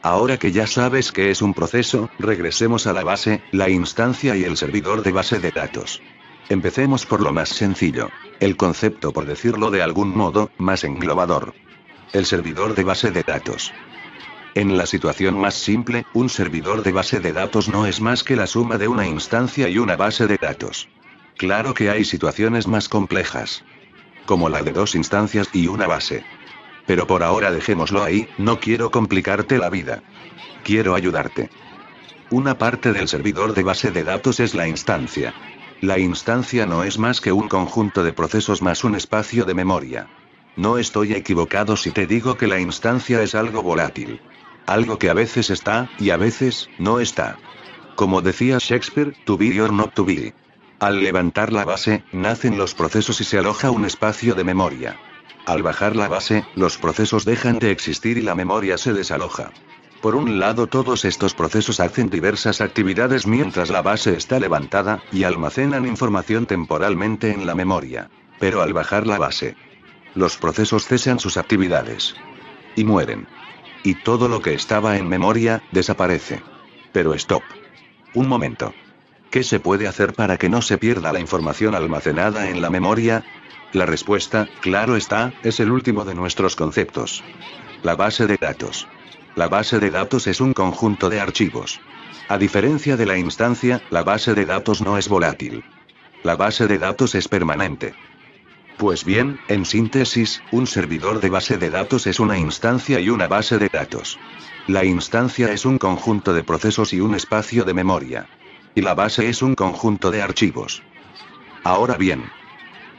Ahora 0.01 0.37
que 0.37 0.53
ya 0.53 0.69
sabes 0.69 1.11
qué 1.11 1.31
es 1.31 1.43
un 1.43 1.55
proceso, 1.55 2.09
regresemos 2.21 2.87
a 2.87 2.93
la 2.93 3.03
base, 3.03 3.43
la 3.51 3.69
instancia 3.69 4.37
y 4.37 4.45
el 4.45 4.57
servidor 4.57 5.03
de 5.03 5.11
base 5.11 5.41
de 5.41 5.51
datos. 5.51 6.01
Empecemos 6.49 7.05
por 7.05 7.21
lo 7.21 7.33
más 7.33 7.49
sencillo, 7.49 8.11
el 8.39 8.57
concepto 8.57 9.13
por 9.13 9.27
decirlo 9.27 9.73
de 9.73 9.83
algún 9.83 10.17
modo, 10.17 10.51
más 10.59 10.85
englobador. 10.85 11.53
El 12.13 12.27
servidor 12.27 12.77
de 12.77 12.85
base 12.85 13.11
de 13.11 13.25
datos. 13.25 13.73
En 14.55 14.77
la 14.77 14.85
situación 14.85 15.39
más 15.39 15.55
simple, 15.55 16.05
un 16.13 16.29
servidor 16.29 16.83
de 16.83 16.93
base 16.93 17.21
de 17.21 17.33
datos 17.33 17.71
no 17.71 17.87
es 17.87 18.03
más 18.03 18.23
que 18.23 18.37
la 18.37 18.47
suma 18.47 18.77
de 18.77 18.87
una 18.87 19.07
instancia 19.07 19.67
y 19.71 19.79
una 19.79 19.97
base 19.97 20.27
de 20.27 20.37
datos. 20.37 20.89
Claro 21.39 21.73
que 21.73 21.89
hay 21.89 22.05
situaciones 22.05 22.67
más 22.67 22.91
complejas. 22.91 23.65
Como 24.27 24.51
la 24.51 24.63
de 24.63 24.73
dos 24.73 24.95
instancias 24.95 25.49
y 25.55 25.69
una 25.69 25.87
base. 25.87 26.23
Pero 26.87 27.07
por 27.07 27.23
ahora 27.23 27.51
dejémoslo 27.51 28.03
ahí, 28.03 28.29
no 28.37 28.61
quiero 28.61 28.91
complicarte 28.91 29.57
la 29.57 29.71
vida. 29.71 30.03
Quiero 30.65 30.95
ayudarte. 30.95 31.49
Una 32.29 32.59
parte 32.59 32.93
del 32.93 33.09
servidor 33.09 33.55
de 33.55 33.63
base 33.63 33.91
de 33.91 34.05
datos 34.05 34.39
es 34.39 34.55
la 34.55 34.69
instancia. 34.69 35.33
La 35.81 35.99
instancia 35.99 36.67
no 36.67 36.85
es 36.85 36.99
más 36.99 37.23
que 37.23 37.33
un 37.33 37.49
conjunto 37.49 38.05
de 38.05 38.13
procesos 38.13 38.61
más 38.61 38.85
un 38.85 38.97
espacio 38.97 39.47
de 39.47 39.55
memoria. 39.55 40.09
No 40.57 40.77
estoy 40.77 41.15
equivocado 41.15 41.79
si 41.79 41.91
te 41.91 42.07
digo 42.07 42.37
que 42.37 42.47
la 42.47 42.61
instancia 42.61 43.23
es 43.23 43.35
algo 43.35 43.63
volátil. 43.63 44.21
Algo 44.67 44.99
que 44.99 45.11
a 45.11 45.15
veces 45.15 45.51
está, 45.51 45.91
y 45.99 46.11
a 46.11 46.17
veces, 46.17 46.71
no 46.79 47.01
está. 47.01 47.39
Como 47.97 48.23
decía 48.23 48.59
Shakespeare, 48.61 49.15
to 49.25 49.37
be 49.37 49.61
or 49.61 49.73
not 49.73 49.95
to 49.95 50.05
be. 50.05 50.35
Al 50.79 51.03
levantar 51.03 51.53
la 51.53 51.65
base, 51.65 52.05
nacen 52.13 52.59
los 52.59 52.75
procesos 52.75 53.21
y 53.21 53.25
se 53.25 53.39
aloja 53.39 53.71
un 53.71 53.85
espacio 53.85 54.35
de 54.35 54.45
memoria. 54.45 54.99
Al 55.47 55.63
bajar 55.63 55.97
la 55.97 56.09
base, 56.09 56.45
los 56.55 56.79
procesos 56.79 57.25
dejan 57.25 57.59
de 57.59 57.71
existir 57.71 58.19
y 58.19 58.23
la 58.23 58.35
memoria 58.35 58.79
se 58.79 58.93
desaloja. 58.93 59.51
Por 60.01 60.17
un 60.17 60.41
lado, 60.41 60.67
todos 60.67 61.05
estos 61.05 61.35
procesos 61.35 61.79
hacen 61.79 62.11
diversas 62.11 62.61
actividades 62.61 63.27
mientras 63.27 63.71
la 63.71 63.83
base 63.83 64.17
está 64.17 64.41
levantada, 64.41 65.03
y 65.13 65.23
almacenan 65.23 65.87
información 65.87 66.47
temporalmente 66.47 67.31
en 67.31 67.47
la 67.47 67.55
memoria. 67.55 68.11
Pero 68.41 68.63
al 68.63 68.73
bajar 68.73 69.07
la 69.07 69.19
base, 69.19 69.55
los 70.17 70.37
procesos 70.37 70.87
cesan 70.87 71.21
sus 71.21 71.37
actividades. 71.37 72.17
Y 72.75 72.83
mueren. 72.83 73.29
Y 73.85 73.95
todo 73.97 74.29
lo 74.29 74.41
que 74.41 74.55
estaba 74.55 74.97
en 74.97 75.09
memoria, 75.09 75.63
desaparece. 75.73 76.43
Pero 76.93 77.15
stop. 77.15 77.43
Un 78.15 78.29
momento. 78.29 78.75
¿Qué 79.31 79.43
se 79.43 79.61
puede 79.61 79.89
hacer 79.89 80.13
para 80.13 80.37
que 80.37 80.49
no 80.49 80.61
se 80.61 80.79
pierda 80.79 81.13
la 81.13 81.21
información 81.21 81.75
almacenada 81.75 82.51
en 82.51 82.61
la 82.61 82.71
memoria? 82.71 83.25
La 83.73 83.87
respuesta, 83.87 84.49
claro 84.61 84.97
está, 84.97 85.33
es 85.43 85.59
el 85.59 85.71
último 85.71 86.05
de 86.05 86.15
nuestros 86.15 86.55
conceptos. 86.55 87.25
La 87.83 87.97
base 87.97 88.27
de 88.27 88.37
datos. 88.37 88.87
La 89.35 89.49
base 89.49 89.79
de 89.79 89.91
datos 89.91 90.27
es 90.27 90.43
un 90.43 90.53
conjunto 90.53 91.09
de 91.09 91.21
archivos. 91.21 91.81
A 92.29 92.37
diferencia 92.37 92.99
de 92.99 93.07
la 93.07 93.17
instancia, 93.17 93.83
la 93.91 94.05
base 94.05 94.35
de 94.35 94.45
datos 94.45 94.83
no 94.83 94.99
es 94.99 95.09
volátil. 95.09 95.65
La 96.23 96.37
base 96.37 96.67
de 96.67 96.79
datos 96.79 97.15
es 97.15 97.29
permanente. 97.29 97.95
Pues 98.79 99.05
bien, 99.05 99.39
en 99.49 99.65
síntesis, 99.65 100.43
un 100.51 100.67
servidor 100.67 101.21
de 101.21 101.31
base 101.31 101.57
de 101.59 101.71
datos 101.71 102.07
es 102.07 102.19
una 102.19 102.39
instancia 102.39 102.99
y 103.01 103.11
una 103.11 103.29
base 103.29 103.59
de 103.59 103.69
datos. 103.69 104.19
La 104.67 104.85
instancia 104.85 105.53
es 105.53 105.65
un 105.65 105.79
conjunto 105.79 106.35
de 106.35 106.43
procesos 106.43 106.93
y 106.93 107.01
un 107.01 107.15
espacio 107.15 107.65
de 107.65 107.75
memoria. 107.75 108.29
Y 108.75 108.81
la 108.81 108.95
base 108.95 109.29
es 109.29 109.43
un 109.43 109.55
conjunto 109.55 110.11
de 110.11 110.23
archivos. 110.23 110.83
Ahora 111.65 111.97
bien, 111.97 112.25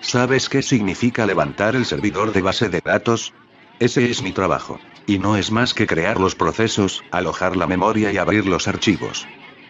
¿sabes 0.02 0.48
qué 0.48 0.62
significa 0.62 1.26
levantar 1.26 1.76
el 1.76 1.86
servidor 1.86 2.32
de 2.32 2.42
base 2.42 2.70
de 2.70 2.82
datos? 2.84 3.34
Ese 3.80 4.10
es 4.10 4.22
mi 4.22 4.32
trabajo. 4.32 4.80
Y 5.06 5.20
no 5.20 5.36
es 5.36 5.52
más 5.52 5.74
que 5.74 5.88
crear 5.88 6.20
los 6.20 6.36
procesos, 6.36 7.04
alojar 7.12 7.58
la 7.58 7.68
memoria 7.68 8.12
y 8.12 8.18
abrir 8.18 8.46
los 8.46 8.68
archivos. 8.68 9.28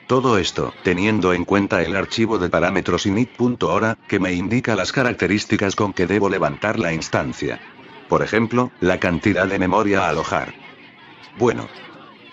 Todo 0.07 0.37
esto, 0.37 0.73
teniendo 0.83 1.33
en 1.33 1.45
cuenta 1.45 1.81
el 1.81 1.95
archivo 1.95 2.37
de 2.37 2.49
parámetros 2.49 3.05
init.hora, 3.05 3.97
que 4.07 4.19
me 4.19 4.33
indica 4.33 4.75
las 4.75 4.91
características 4.91 5.75
con 5.75 5.93
que 5.93 6.07
debo 6.07 6.29
levantar 6.29 6.77
la 6.77 6.93
instancia. 6.93 7.61
Por 8.09 8.21
ejemplo, 8.21 8.71
la 8.81 8.99
cantidad 8.99 9.47
de 9.47 9.59
memoria 9.59 10.05
a 10.05 10.09
alojar. 10.09 10.53
Bueno. 11.37 11.67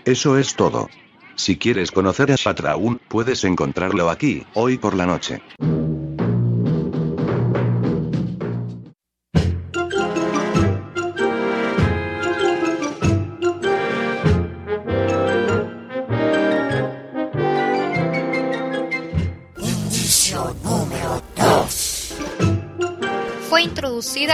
Eso 0.04 0.36
es 0.38 0.56
todo. 0.56 0.88
Si 1.36 1.56
quieres 1.56 1.90
conocer 1.90 2.32
a 2.32 2.36
Shatraun, 2.36 3.00
puedes 3.08 3.44
encontrarlo 3.44 4.10
aquí, 4.10 4.44
hoy 4.54 4.76
por 4.76 4.94
la 4.94 5.06
noche. 5.06 5.40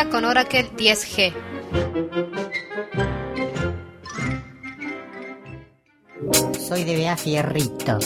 Con 0.04 0.26
Oracle 0.26 0.70
10G. 0.76 1.32
Soy 6.60 6.84
DBA 6.84 7.16
Fierrito. 7.16 7.98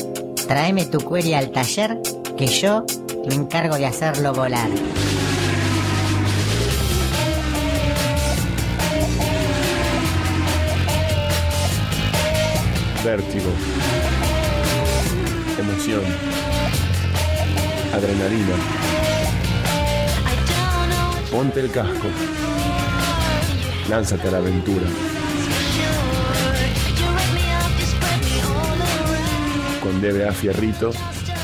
Tráeme 0.47 0.87
tu 0.87 0.99
query 0.99 1.35
al 1.35 1.51
taller 1.51 1.99
que 2.39 2.47
yo 2.47 2.85
me 3.27 3.35
encargo 3.35 3.75
de 3.75 3.87
hacerlo 3.87 4.33
volar. 4.33 4.71
Vértigo. 13.05 13.51
Emoción. 15.59 16.05
Adrenalina. 17.93 18.80
Ponte 21.31 21.61
el 21.61 21.71
casco. 21.71 22.09
Lánzate 23.89 24.27
a 24.27 24.31
la 24.33 24.39
aventura. 24.39 24.87
Con 29.81 30.01
DBA 30.01 30.33
Fierrito, 30.33 30.91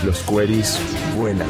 los 0.05 0.18
queries 0.22 0.81
vuelan. 1.16 1.46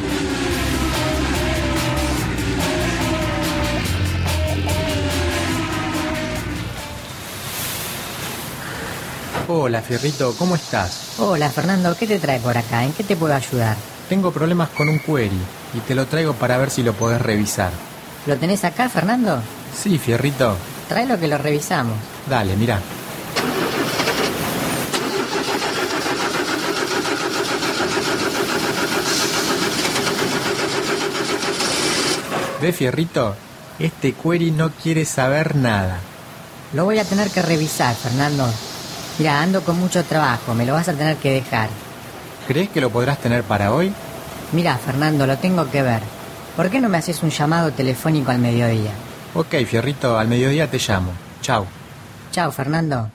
Hola, 9.48 9.80
Fierrito, 9.80 10.34
¿cómo 10.38 10.56
estás? 10.56 11.14
Hola 11.18 11.48
Fernando, 11.48 11.96
¿qué 11.96 12.06
te 12.06 12.18
trae 12.18 12.40
por 12.40 12.58
acá? 12.58 12.84
¿En 12.84 12.92
qué 12.92 13.02
te 13.02 13.16
puedo 13.16 13.32
ayudar? 13.32 13.76
Tengo 14.10 14.30
problemas 14.30 14.68
con 14.70 14.90
un 14.90 14.98
query 14.98 15.40
y 15.72 15.78
te 15.80 15.94
lo 15.94 16.04
traigo 16.04 16.34
para 16.34 16.58
ver 16.58 16.68
si 16.68 16.82
lo 16.82 16.92
podés 16.92 17.22
revisar. 17.22 17.70
¿Lo 18.26 18.36
tenés 18.36 18.64
acá, 18.64 18.88
Fernando? 18.88 19.40
Sí, 19.74 19.98
Fierrito. 19.98 20.56
Tráelo 20.88 21.18
que 21.18 21.28
lo 21.28 21.38
revisamos. 21.38 21.96
Dale, 22.28 22.56
mira. 22.56 22.80
¿Ves, 32.60 32.74
Fierrito? 32.74 33.36
Este 33.78 34.12
query 34.12 34.50
no 34.50 34.70
quiere 34.70 35.04
saber 35.04 35.54
nada. 35.54 35.98
Lo 36.72 36.84
voy 36.84 36.98
a 36.98 37.04
tener 37.04 37.30
que 37.30 37.42
revisar, 37.42 37.94
Fernando. 37.94 38.48
Mira, 39.18 39.40
ando 39.40 39.62
con 39.62 39.78
mucho 39.78 40.02
trabajo, 40.04 40.52
me 40.54 40.66
lo 40.66 40.72
vas 40.72 40.88
a 40.88 40.94
tener 40.94 41.16
que 41.18 41.30
dejar. 41.32 41.68
¿Crees 42.48 42.70
que 42.70 42.80
lo 42.80 42.90
podrás 42.90 43.18
tener 43.18 43.44
para 43.44 43.72
hoy? 43.72 43.92
Mira, 44.52 44.76
Fernando, 44.78 45.26
lo 45.26 45.36
tengo 45.38 45.70
que 45.70 45.82
ver. 45.82 46.15
¿Por 46.56 46.70
qué 46.70 46.80
no 46.80 46.88
me 46.88 46.96
haces 46.96 47.22
un 47.22 47.28
llamado 47.28 47.70
telefónico 47.70 48.30
al 48.30 48.38
mediodía? 48.38 48.90
Ok, 49.34 49.56
Fierrito, 49.66 50.18
al 50.18 50.26
mediodía 50.26 50.70
te 50.70 50.78
llamo. 50.78 51.12
Chao. 51.42 51.66
Chao, 52.32 52.50
Fernando. 52.50 53.10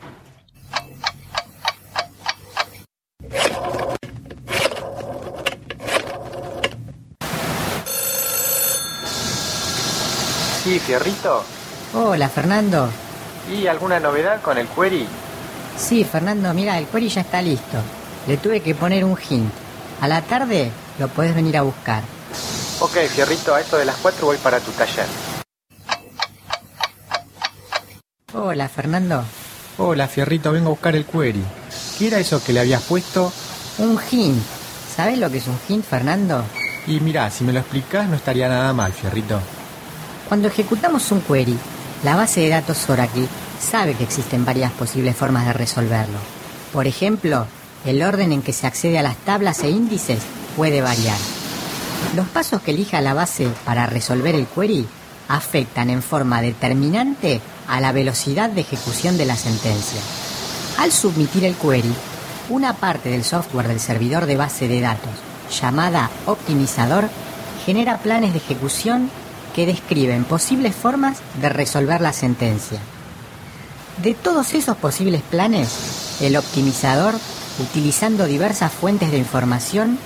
Sí, 10.63 10.77
Fierrito. 10.77 11.43
Hola, 11.95 12.30
Fernando. 12.30 12.89
¿Y 13.51 13.65
alguna 13.65 13.99
novedad 13.99 14.39
con 14.41 14.60
el 14.60 14.67
query? 14.67 15.08
Sí, 15.75 16.04
Fernando, 16.04 16.54
mira, 16.54 16.77
el 16.77 16.86
query 16.86 17.10
ya 17.10 17.21
está 17.21 17.41
listo. 17.41 17.80
Le 18.27 18.38
tuve 18.38 18.60
que 18.60 18.75
poner 18.75 19.04
un 19.04 19.17
hint. 19.17 19.51
A 19.99 20.08
la 20.08 20.21
tarde 20.21 20.69
lo 20.99 21.08
podés 21.08 21.34
venir 21.34 21.58
a 21.58 21.63
buscar. 21.63 22.04
Ok, 22.84 22.98
Fierrito, 23.13 23.54
a 23.54 23.62
esto 23.62 23.78
de 23.78 23.86
las 23.86 23.96
4 23.98 24.26
voy 24.26 24.38
para 24.38 24.60
tu 24.60 24.72
taller. 24.72 25.06
Hola, 28.34 28.67
Fernando. 28.67 29.24
Hola, 29.78 30.08
Fierrito, 30.08 30.52
vengo 30.52 30.70
a 30.70 30.72
buscar 30.72 30.96
el 30.96 31.06
query. 31.06 31.44
¿Qué 32.00 32.08
era 32.08 32.17
eso 32.17 32.44
que 32.44 32.54
le 32.54 32.60
habías 32.60 32.82
puesto? 32.82 33.32
Un 33.78 34.00
hint. 34.10 34.41
¿Sabes 34.96 35.20
lo 35.20 35.30
que 35.30 35.38
es 35.38 35.48
un 35.48 35.60
hint, 35.70 35.86
Fernando? 35.86 36.44
Y 36.88 37.00
mirá, 37.02 37.30
si 37.30 37.44
me 37.44 37.54
lo 37.54 37.60
explicás 37.60 38.10
no 38.10 38.15
estaría 38.15 38.50
nada 38.50 38.74
mal, 38.74 38.91
Fierrito. 38.91 39.39
Cuando 40.28 40.48
ejecutamos 40.48 41.12
un 41.12 41.22
query, 41.22 41.60
la 42.04 42.15
base 42.15 42.41
de 42.41 42.50
datos 42.50 42.89
Oracle 42.89 43.28
sabe 43.60 43.94
que 43.94 44.06
existen 44.06 44.44
varias 44.44 44.72
posibles 44.72 45.15
formas 45.15 45.46
de 45.46 45.54
resolverlo. 45.54 46.17
Por 46.74 46.88
ejemplo, 46.88 47.46
el 47.86 48.02
orden 48.02 48.32
en 48.32 48.41
que 48.41 48.54
se 48.54 48.65
accede 48.65 48.98
a 48.98 49.04
las 49.04 49.17
tablas 49.17 49.62
e 49.62 49.70
índices 49.70 50.24
puede 50.58 50.82
variar. 50.82 51.17
Los 52.15 52.27
pasos 52.27 52.61
que 52.61 52.71
elija 52.71 53.01
la 53.01 53.13
base 53.13 53.47
para 53.65 53.85
resolver 53.85 54.35
el 54.35 54.47
query 54.47 54.85
afectan 55.27 55.89
en 55.89 56.01
forma 56.01 56.41
determinante 56.41 57.39
a 57.67 57.79
la 57.79 57.91
velocidad 57.91 58.49
de 58.49 58.61
ejecución 58.61 59.17
de 59.17 59.25
la 59.25 59.37
sentencia. 59.37 60.01
Al 60.77 60.91
submitir 60.91 61.45
el 61.45 61.55
query, 61.55 61.93
una 62.49 62.73
parte 62.73 63.09
del 63.09 63.23
software 63.23 63.67
del 63.67 63.79
servidor 63.79 64.25
de 64.25 64.35
base 64.35 64.67
de 64.67 64.81
datos, 64.81 65.11
llamada 65.61 66.09
optimizador, 66.25 67.09
genera 67.65 67.97
planes 67.99 68.33
de 68.33 68.39
ejecución 68.39 69.09
que 69.55 69.65
describen 69.65 70.25
posibles 70.25 70.75
formas 70.75 71.19
de 71.41 71.49
resolver 71.49 72.01
la 72.01 72.13
sentencia. 72.13 72.79
De 74.01 74.13
todos 74.13 74.53
esos 74.53 74.77
posibles 74.77 75.21
planes, 75.21 76.17
el 76.21 76.35
optimizador, 76.35 77.15
utilizando 77.59 78.25
diversas 78.25 78.71
fuentes 78.71 79.11
de 79.11 79.17
información, 79.17 79.97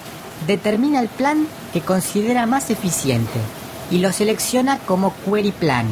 determina 0.47 0.99
el 0.99 1.07
plan 1.07 1.47
que 1.73 1.81
considera 1.81 2.45
más 2.45 2.69
eficiente 2.69 3.39
y 3.91 3.99
lo 3.99 4.11
selecciona 4.11 4.79
como 4.79 5.13
query 5.25 5.51
plan, 5.51 5.87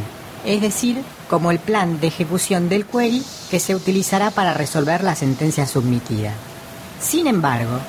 es 0.46 0.62
decir, 0.62 1.02
como 1.30 1.52
el 1.52 1.60
plan 1.60 2.00
de 2.00 2.08
ejecución 2.08 2.70
del 2.70 2.86
query 2.86 3.24
que 3.50 3.60
se 3.60 3.76
utilizará 3.76 4.32
para 4.32 4.54
resolver 4.54 5.04
la 5.04 5.16
sentencia 5.16 5.66
submitida. 5.66 6.34
Sin 7.02 7.28
embargo, 7.28 7.80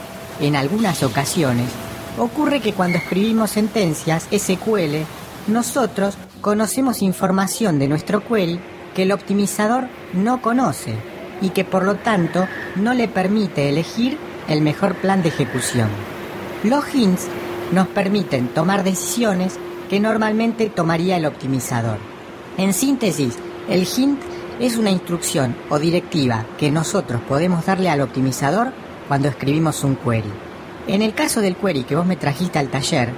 en 0.40 0.56
algunas 0.56 1.02
ocasiones, 1.02 1.68
ocurre 2.18 2.60
que 2.60 2.72
cuando 2.72 2.98
escribimos 2.98 3.50
sentencias 3.50 4.28
SQL, 4.32 5.04
nosotros 5.46 6.14
conocemos 6.40 7.02
información 7.02 7.78
de 7.78 7.88
nuestro 7.88 8.26
query 8.26 8.60
que 8.94 9.02
el 9.02 9.12
optimizador 9.12 9.88
no 10.12 10.40
conoce 10.40 10.94
y 11.40 11.50
que 11.50 11.64
por 11.64 11.84
lo 11.84 11.96
tanto 11.96 12.46
no 12.76 12.94
le 12.94 13.08
permite 13.08 13.68
elegir 13.68 14.18
el 14.48 14.60
mejor 14.60 14.94
plan 14.94 15.22
de 15.22 15.28
ejecución. 15.30 16.13
Los 16.64 16.94
hints 16.94 17.26
nos 17.72 17.88
permiten 17.88 18.48
tomar 18.48 18.84
decisiones 18.84 19.58
que 19.90 20.00
normalmente 20.00 20.70
tomaría 20.70 21.18
el 21.18 21.26
optimizador. 21.26 21.98
En 22.56 22.72
síntesis, 22.72 23.38
el 23.68 23.86
hint 23.86 24.18
es 24.58 24.78
una 24.78 24.90
instrucción 24.90 25.54
o 25.68 25.78
directiva 25.78 26.46
que 26.56 26.70
nosotros 26.70 27.20
podemos 27.28 27.66
darle 27.66 27.90
al 27.90 28.00
optimizador 28.00 28.72
cuando 29.08 29.28
escribimos 29.28 29.84
un 29.84 29.96
query. 29.96 30.32
En 30.86 31.02
el 31.02 31.12
caso 31.12 31.42
del 31.42 31.56
query 31.56 31.84
que 31.84 31.96
vos 31.96 32.06
me 32.06 32.16
trajiste 32.16 32.58
al 32.58 32.70
taller, 32.70 33.12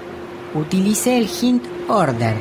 utilicé 0.53 1.17
el 1.17 1.29
hint 1.29 1.65
order, 1.89 2.37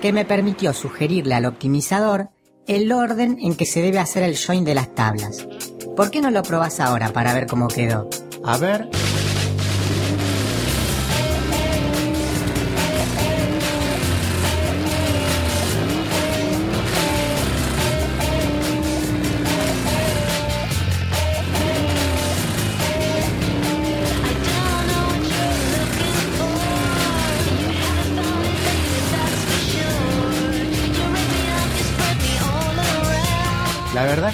que 0.00 0.14
me 0.14 0.24
permitió 0.24 0.72
sugerirle 0.72 1.34
al 1.34 1.44
optimizador 1.44 2.30
el 2.66 2.90
orden 2.92 3.36
en 3.42 3.56
que 3.56 3.66
se 3.66 3.82
debe 3.82 3.98
hacer 3.98 4.22
el 4.22 4.38
join 4.38 4.64
de 4.64 4.74
las 4.74 4.94
tablas. 4.94 5.46
¿Por 5.94 6.10
qué 6.10 6.22
no 6.22 6.30
lo 6.30 6.42
probás 6.42 6.80
ahora 6.80 7.10
para 7.10 7.34
ver 7.34 7.46
cómo 7.46 7.68
quedó? 7.68 8.08
A 8.42 8.56
ver, 8.56 8.88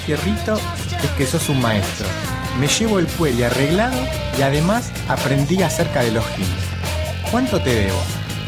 Fierrito, 0.05 0.57
es 1.03 1.11
que 1.17 1.27
sos 1.27 1.49
un 1.49 1.61
maestro. 1.61 2.07
Me 2.59 2.67
llevo 2.67 2.99
el 2.99 3.07
query 3.07 3.45
arreglado 3.45 3.97
y 4.39 4.43
además 4.43 4.91
aprendí 5.09 5.63
acerca 5.63 6.03
de 6.03 6.13
los 6.13 6.25
hints. 6.37 7.31
¿Cuánto 7.31 7.61
te 7.61 7.75
debo? 7.75 7.99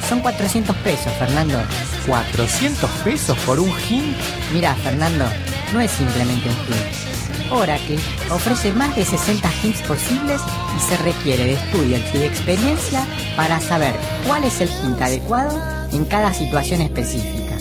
Son 0.08 0.20
400 0.20 0.76
pesos, 0.76 1.12
Fernando. 1.18 1.58
¿400 2.06 2.88
pesos 3.02 3.38
por 3.46 3.58
un 3.58 3.70
hint? 3.88 4.16
Mira, 4.52 4.74
Fernando, 4.74 5.24
no 5.72 5.80
es 5.80 5.90
simplemente 5.90 6.48
un 6.48 6.56
hint. 6.56 7.50
Oracle 7.50 7.98
ofrece 8.30 8.72
más 8.72 8.94
de 8.96 9.04
60 9.04 9.48
hints 9.62 9.82
posibles 9.82 10.40
y 10.76 10.80
se 10.80 10.96
requiere 10.98 11.44
de 11.44 11.52
estudio 11.54 11.98
y 12.12 12.18
de 12.18 12.26
experiencia 12.26 13.06
para 13.36 13.60
saber 13.60 13.94
cuál 14.26 14.44
es 14.44 14.60
el 14.60 14.68
hint 14.68 15.00
adecuado 15.00 15.62
en 15.92 16.04
cada 16.04 16.34
situación 16.34 16.80
específica. 16.80 17.56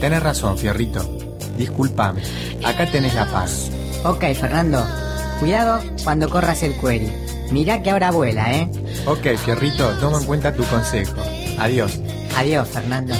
Tenés 0.00 0.22
razón, 0.22 0.56
Fierrito. 0.56 1.25
Disculpame. 1.56 2.22
Acá 2.64 2.86
tenés 2.86 3.14
la 3.14 3.26
paz. 3.26 3.70
Ok, 4.04 4.24
Fernando, 4.38 4.86
cuidado 5.40 5.80
cuando 6.04 6.28
corras 6.28 6.62
el 6.62 6.74
query. 6.78 7.12
Mirá 7.50 7.82
que 7.82 7.90
ahora 7.90 8.10
vuela, 8.10 8.52
¿eh? 8.52 8.68
Ok, 9.06 9.36
Fierrito, 9.44 9.88
toma 10.00 10.18
en 10.18 10.24
cuenta 10.24 10.52
tu 10.52 10.64
consejo. 10.64 11.20
Adiós. 11.58 11.98
Adiós, 12.36 12.68
Fernando. 12.68 13.14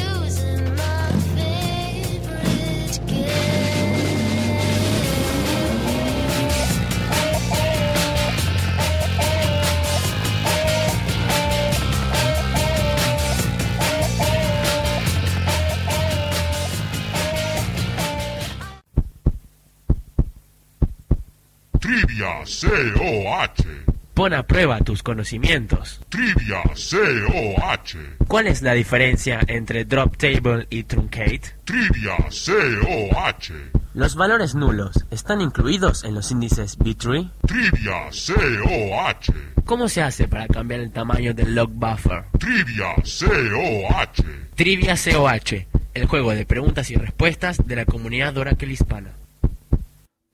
COH. 22.61 23.87
Pon 24.15 24.33
a 24.33 24.47
prueba 24.47 24.81
tus 24.81 25.03
conocimientos. 25.03 26.01
Trivia 26.09 26.63
COH. 26.63 28.27
¿Cuál 28.27 28.47
es 28.47 28.63
la 28.63 28.73
diferencia 28.73 29.41
entre 29.47 29.85
drop 29.85 30.17
table 30.17 30.67
y 30.71 30.85
truncate? 30.85 31.55
Trivia 31.65 32.17
COH. 32.17 33.53
¿Los 33.93 34.15
valores 34.15 34.55
nulos 34.55 35.05
están 35.11 35.43
incluidos 35.43 36.05
en 36.05 36.15
los 36.15 36.31
índices 36.31 36.79
B-tree? 36.79 37.29
Trivia 37.47 38.09
COH. 38.11 39.35
¿Cómo 39.67 39.89
se 39.89 40.01
hace 40.01 40.29
para 40.29 40.49
cambiar 40.49 40.81
el 40.81 40.93
tamaño 40.93 41.35
del 41.35 41.55
log 41.55 41.71
buffer? 41.71 42.25
Trivia 42.39 42.95
COH. 42.95 44.25
Trivia 44.55 44.95
COH, 44.97 45.67
el 45.93 46.07
juego 46.07 46.31
de 46.33 46.47
preguntas 46.47 46.91
y 46.91 46.97
respuestas 46.97 47.67
de 47.67 47.77
la 47.77 47.85
comunidad 47.85 48.37
Oracle 48.39 48.73
hispana. 48.73 49.13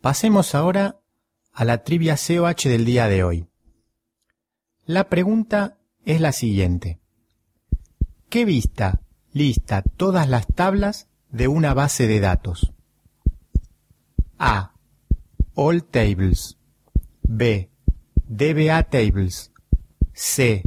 Pasemos 0.00 0.54
ahora 0.54 0.96
a 1.52 1.64
la 1.64 1.84
trivia 1.84 2.16
COH 2.16 2.68
del 2.68 2.84
día 2.84 3.08
de 3.08 3.24
hoy. 3.24 3.46
La 4.84 5.08
pregunta 5.08 5.78
es 6.04 6.20
la 6.20 6.32
siguiente. 6.32 7.00
¿Qué 8.28 8.44
vista 8.44 9.00
lista 9.32 9.82
todas 9.82 10.28
las 10.28 10.46
tablas 10.46 11.08
de 11.30 11.48
una 11.48 11.74
base 11.74 12.06
de 12.06 12.20
datos? 12.20 12.72
A. 14.38 14.74
All 15.54 15.84
tables. 15.84 16.58
B. 17.22 17.70
DBA 18.26 18.82
tables. 18.84 19.52
C. 20.14 20.64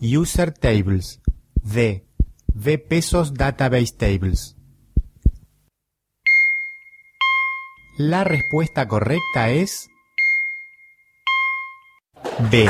User 0.00 0.52
tables. 0.52 1.20
D. 1.62 2.06
VPesos 2.54 3.34
database 3.34 3.92
tables. 3.96 4.56
La 7.98 8.24
respuesta 8.24 8.88
correcta 8.88 9.50
es 9.50 9.89
B. 12.48 12.64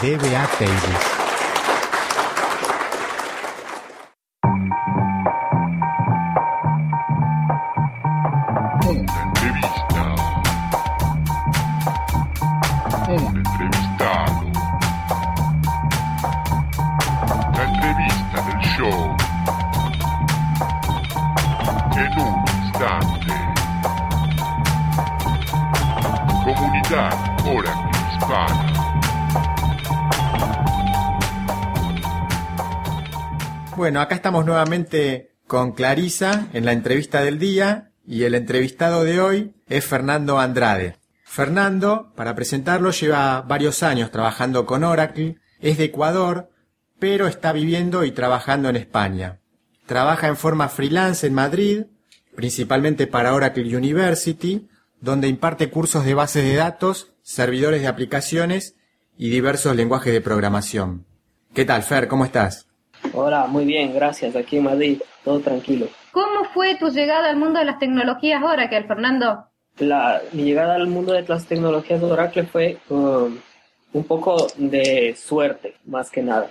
DBA 0.00 0.46
tables. 0.56 1.17
Bueno, 33.78 34.00
acá 34.00 34.16
estamos 34.16 34.44
nuevamente 34.44 35.36
con 35.46 35.70
Clarisa 35.70 36.48
en 36.52 36.64
la 36.64 36.72
entrevista 36.72 37.22
del 37.22 37.38
día 37.38 37.92
y 38.04 38.24
el 38.24 38.34
entrevistado 38.34 39.04
de 39.04 39.20
hoy 39.20 39.54
es 39.68 39.84
Fernando 39.84 40.40
Andrade. 40.40 40.96
Fernando, 41.22 42.12
para 42.16 42.34
presentarlo, 42.34 42.90
lleva 42.90 43.40
varios 43.42 43.84
años 43.84 44.10
trabajando 44.10 44.66
con 44.66 44.82
Oracle, 44.82 45.36
es 45.60 45.78
de 45.78 45.84
Ecuador, 45.84 46.50
pero 46.98 47.28
está 47.28 47.52
viviendo 47.52 48.04
y 48.04 48.10
trabajando 48.10 48.68
en 48.68 48.74
España. 48.74 49.38
Trabaja 49.86 50.26
en 50.26 50.36
forma 50.36 50.68
freelance 50.68 51.24
en 51.24 51.34
Madrid, 51.34 51.84
principalmente 52.34 53.06
para 53.06 53.32
Oracle 53.32 53.76
University, 53.76 54.68
donde 55.00 55.28
imparte 55.28 55.70
cursos 55.70 56.04
de 56.04 56.14
bases 56.14 56.42
de 56.42 56.56
datos, 56.56 57.12
servidores 57.22 57.82
de 57.82 57.86
aplicaciones 57.86 58.74
y 59.16 59.30
diversos 59.30 59.76
lenguajes 59.76 60.12
de 60.12 60.20
programación. 60.20 61.06
¿Qué 61.54 61.64
tal, 61.64 61.84
Fer? 61.84 62.08
¿Cómo 62.08 62.24
estás? 62.24 62.67
Hola, 63.12 63.46
muy 63.46 63.64
bien, 63.64 63.94
gracias. 63.94 64.36
Aquí 64.36 64.58
en 64.58 64.64
Madrid, 64.64 65.00
todo 65.24 65.40
tranquilo. 65.40 65.86
¿Cómo 66.12 66.44
fue 66.52 66.76
tu 66.76 66.88
llegada 66.88 67.28
al 67.30 67.36
mundo 67.36 67.58
de 67.58 67.64
las 67.64 67.78
tecnologías 67.78 68.42
Oracle, 68.42 68.84
Fernando? 68.84 69.44
La, 69.78 70.20
mi 70.32 70.42
llegada 70.44 70.74
al 70.74 70.88
mundo 70.88 71.12
de 71.12 71.24
las 71.26 71.46
tecnologías 71.46 72.02
Oracle 72.02 72.44
fue 72.44 72.78
um, 72.88 73.36
un 73.92 74.04
poco 74.04 74.48
de 74.56 75.14
suerte, 75.16 75.74
más 75.84 76.10
que 76.10 76.22
nada. 76.22 76.48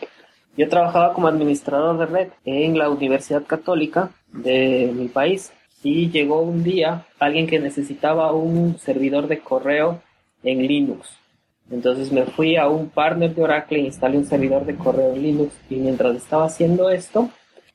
Yo 0.56 0.68
trabajaba 0.70 1.14
como 1.14 1.28
administrador 1.28 1.98
de 1.98 2.06
red 2.06 2.28
en 2.46 2.78
la 2.78 2.90
Universidad 2.90 3.44
Católica 3.46 4.10
de 4.32 4.92
mi 4.94 5.08
país 5.08 5.52
y 5.84 6.10
llegó 6.10 6.42
un 6.42 6.64
día 6.64 7.06
alguien 7.20 7.48
que 7.48 7.60
necesitaba 7.60 8.32
un 8.32 8.78
servidor 8.80 9.28
de 9.28 9.40
correo 9.40 10.02
en 10.44 10.66
Linux. 10.66 11.17
Entonces 11.70 12.12
me 12.12 12.26
fui 12.26 12.56
a 12.56 12.70
un 12.70 12.90
partner 12.90 13.34
de 13.36 13.44
Oracle 13.44 13.80
e 13.80 13.84
instalé 13.84 14.18
un 14.18 14.26
servidor 14.26 14.66
de 14.66 14.76
correo 14.76 15.14
en 15.14 15.22
Linux 15.22 15.54
y 15.70 15.76
mientras 15.76 16.16
estaba 16.16 16.46
haciendo 16.46 16.90
esto, 16.90 17.30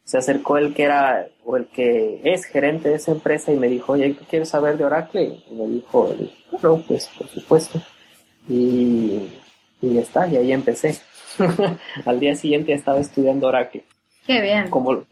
se 0.05 0.19
acercó 0.19 0.57
el 0.57 0.75
que 0.75 0.85
era 0.85 1.29
o 1.45 1.57
el 1.57 1.67
que 1.67 2.21
es 2.25 2.45
gerente 2.45 2.89
de 2.89 2.97
esa 2.97 3.13
empresa 3.13 3.53
y 3.53 3.57
me 3.57 3.69
dijo, 3.69 3.93
oye, 3.93 4.15
¿tú 4.15 4.25
quieres 4.29 4.49
saber 4.49 4.77
de 4.77 4.85
Oracle? 4.85 5.43
Y 5.51 5.55
me 5.55 5.69
dijo, 5.69 6.15
claro, 6.51 6.83
pues 6.87 7.09
por 7.19 7.29
supuesto. 7.29 7.81
Y, 8.49 9.29
y 9.81 9.95
ya 9.95 10.01
está, 10.01 10.27
y 10.27 10.37
ahí 10.37 10.53
empecé. 10.53 10.99
Al 12.05 12.21
día 12.21 12.35
siguiente 12.35 12.73
estaba 12.73 12.99
estudiando 12.99 13.49
Oracle. 13.49 13.85
Qué 14.27 14.41
bien. 14.41 14.71
Como, 14.71 14.91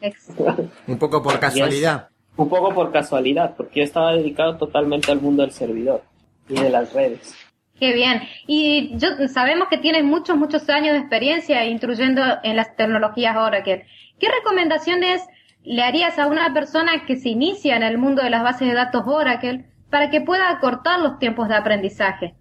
Un 0.86 0.98
poco 0.98 1.22
por 1.22 1.38
casualidad. 1.38 2.08
un 2.36 2.48
poco 2.48 2.72
por 2.72 2.92
casualidad, 2.92 3.54
porque 3.56 3.80
yo 3.80 3.84
estaba 3.84 4.12
dedicado 4.12 4.56
totalmente 4.56 5.10
al 5.10 5.20
mundo 5.20 5.42
del 5.42 5.52
servidor 5.52 6.02
y 6.48 6.54
de 6.54 6.70
las 6.70 6.92
redes. 6.92 7.34
Qué 7.80 7.94
bien. 7.94 8.20
Y 8.46 8.92
yo, 8.98 9.08
sabemos 9.28 9.68
que 9.68 9.78
tienes 9.78 10.04
muchos, 10.04 10.36
muchos 10.36 10.68
años 10.68 10.92
de 10.92 10.98
experiencia 10.98 11.64
instruyendo 11.64 12.22
en 12.42 12.56
las 12.56 12.76
tecnologías 12.76 13.34
Oracle. 13.38 13.86
¿Qué 14.18 14.28
recomendaciones 14.28 15.22
le 15.64 15.82
harías 15.82 16.18
a 16.18 16.26
una 16.26 16.52
persona 16.52 17.06
que 17.06 17.16
se 17.16 17.30
inicia 17.30 17.76
en 17.76 17.82
el 17.82 17.96
mundo 17.96 18.22
de 18.22 18.28
las 18.28 18.42
bases 18.42 18.68
de 18.68 18.74
datos 18.74 19.04
Oracle 19.06 19.64
para 19.88 20.10
que 20.10 20.20
pueda 20.20 20.50
acortar 20.50 21.00
los 21.00 21.18
tiempos 21.18 21.48
de 21.48 21.56
aprendizaje? 21.56 22.34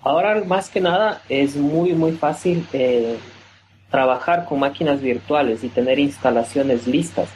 Ahora, 0.00 0.42
más 0.46 0.70
que 0.70 0.80
nada, 0.80 1.20
es 1.28 1.56
muy, 1.56 1.92
muy 1.92 2.12
fácil 2.12 2.66
eh, 2.72 3.18
trabajar 3.90 4.46
con 4.46 4.60
máquinas 4.60 5.02
virtuales 5.02 5.62
y 5.62 5.68
tener 5.68 5.98
instalaciones 5.98 6.86
listas. 6.86 7.28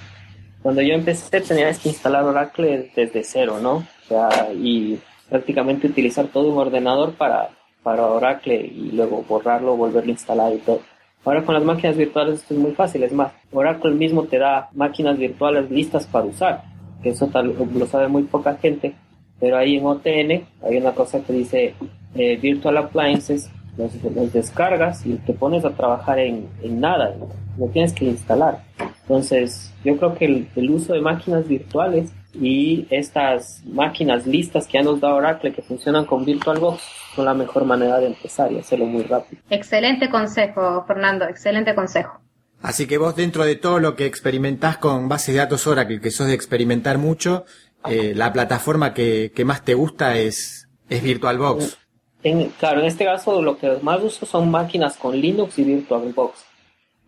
Cuando 0.62 0.80
yo 0.80 0.94
empecé 0.94 1.42
tenías 1.42 1.78
que 1.78 1.90
instalar 1.90 2.24
Oracle 2.24 2.90
desde 2.96 3.22
cero, 3.22 3.58
¿no? 3.60 3.76
O 3.76 4.08
sea, 4.08 4.50
y 4.54 4.98
prácticamente 5.30 5.86
utilizar 5.86 6.26
todo 6.26 6.50
un 6.50 6.58
ordenador 6.58 7.12
para, 7.14 7.50
para 7.82 8.06
Oracle 8.06 8.56
y 8.56 8.92
luego 8.92 9.24
borrarlo, 9.26 9.76
volverlo 9.76 10.08
a 10.08 10.12
instalar 10.12 10.52
y 10.52 10.58
todo. 10.58 10.80
Ahora 11.24 11.44
con 11.44 11.54
las 11.54 11.64
máquinas 11.64 11.96
virtuales 11.96 12.40
esto 12.40 12.54
es 12.54 12.60
muy 12.60 12.72
fácil, 12.72 13.02
es 13.02 13.12
más, 13.12 13.32
Oracle 13.52 13.92
mismo 13.92 14.24
te 14.24 14.38
da 14.38 14.70
máquinas 14.74 15.18
virtuales 15.18 15.70
listas 15.70 16.06
para 16.06 16.26
usar, 16.26 16.64
que 17.02 17.10
eso 17.10 17.26
tal, 17.28 17.54
lo 17.74 17.86
sabe 17.86 18.08
muy 18.08 18.22
poca 18.24 18.56
gente, 18.56 18.94
pero 19.38 19.56
ahí 19.56 19.76
en 19.76 19.86
OTN 19.86 20.46
hay 20.62 20.76
una 20.76 20.92
cosa 20.92 21.20
que 21.20 21.32
dice 21.32 21.74
eh, 22.14 22.36
Virtual 22.36 22.76
Appliances, 22.78 23.50
los, 23.76 23.94
los, 24.02 24.32
descargas 24.32 25.06
y 25.06 25.14
te 25.14 25.32
pones 25.32 25.64
a 25.64 25.70
trabajar 25.70 26.18
en, 26.18 26.48
en 26.62 26.80
nada, 26.80 27.14
no 27.56 27.66
tienes 27.68 27.92
que 27.92 28.06
instalar. 28.06 28.62
Entonces, 29.02 29.72
yo 29.84 29.96
creo 29.96 30.14
que 30.14 30.24
el, 30.24 30.48
el 30.56 30.70
uso 30.70 30.92
de 30.92 31.00
máquinas 31.00 31.46
virtuales 31.46 32.12
y 32.34 32.86
estas 32.90 33.62
máquinas 33.64 34.26
listas 34.26 34.66
que 34.66 34.78
ya 34.78 34.82
nos 34.82 35.00
da 35.00 35.14
Oracle 35.14 35.52
que 35.52 35.62
funcionan 35.62 36.04
con 36.04 36.24
VirtualBox 36.24 36.82
son 37.14 37.24
la 37.24 37.34
mejor 37.34 37.64
manera 37.64 37.98
de 37.98 38.06
empezar 38.06 38.52
y 38.52 38.58
hacerlo 38.58 38.86
muy 38.86 39.02
rápido. 39.02 39.42
Excelente 39.50 40.10
consejo, 40.10 40.84
Fernando, 40.86 41.26
excelente 41.26 41.74
consejo. 41.74 42.20
Así 42.62 42.86
que 42.86 42.98
vos 42.98 43.16
dentro 43.16 43.44
de 43.44 43.56
todo 43.56 43.80
lo 43.80 43.96
que 43.96 44.06
experimentás 44.06 44.76
con 44.76 45.08
bases 45.08 45.34
de 45.34 45.40
datos 45.40 45.66
Oracle, 45.66 46.00
que 46.00 46.10
sos 46.10 46.26
de 46.26 46.34
experimentar 46.34 46.98
mucho, 46.98 47.44
eh, 47.88 48.12
la 48.14 48.32
plataforma 48.32 48.92
que, 48.92 49.32
que, 49.34 49.44
más 49.44 49.64
te 49.64 49.74
gusta 49.74 50.16
es, 50.16 50.68
es 50.88 51.02
VirtualBox. 51.02 51.78
En, 52.22 52.50
claro, 52.50 52.80
en 52.80 52.86
este 52.86 53.06
caso 53.06 53.40
lo 53.40 53.56
que 53.56 53.78
más 53.80 54.02
uso 54.02 54.26
son 54.26 54.50
máquinas 54.50 54.98
con 54.98 55.18
Linux 55.18 55.58
y 55.58 55.64
VirtualBox. 55.64 56.50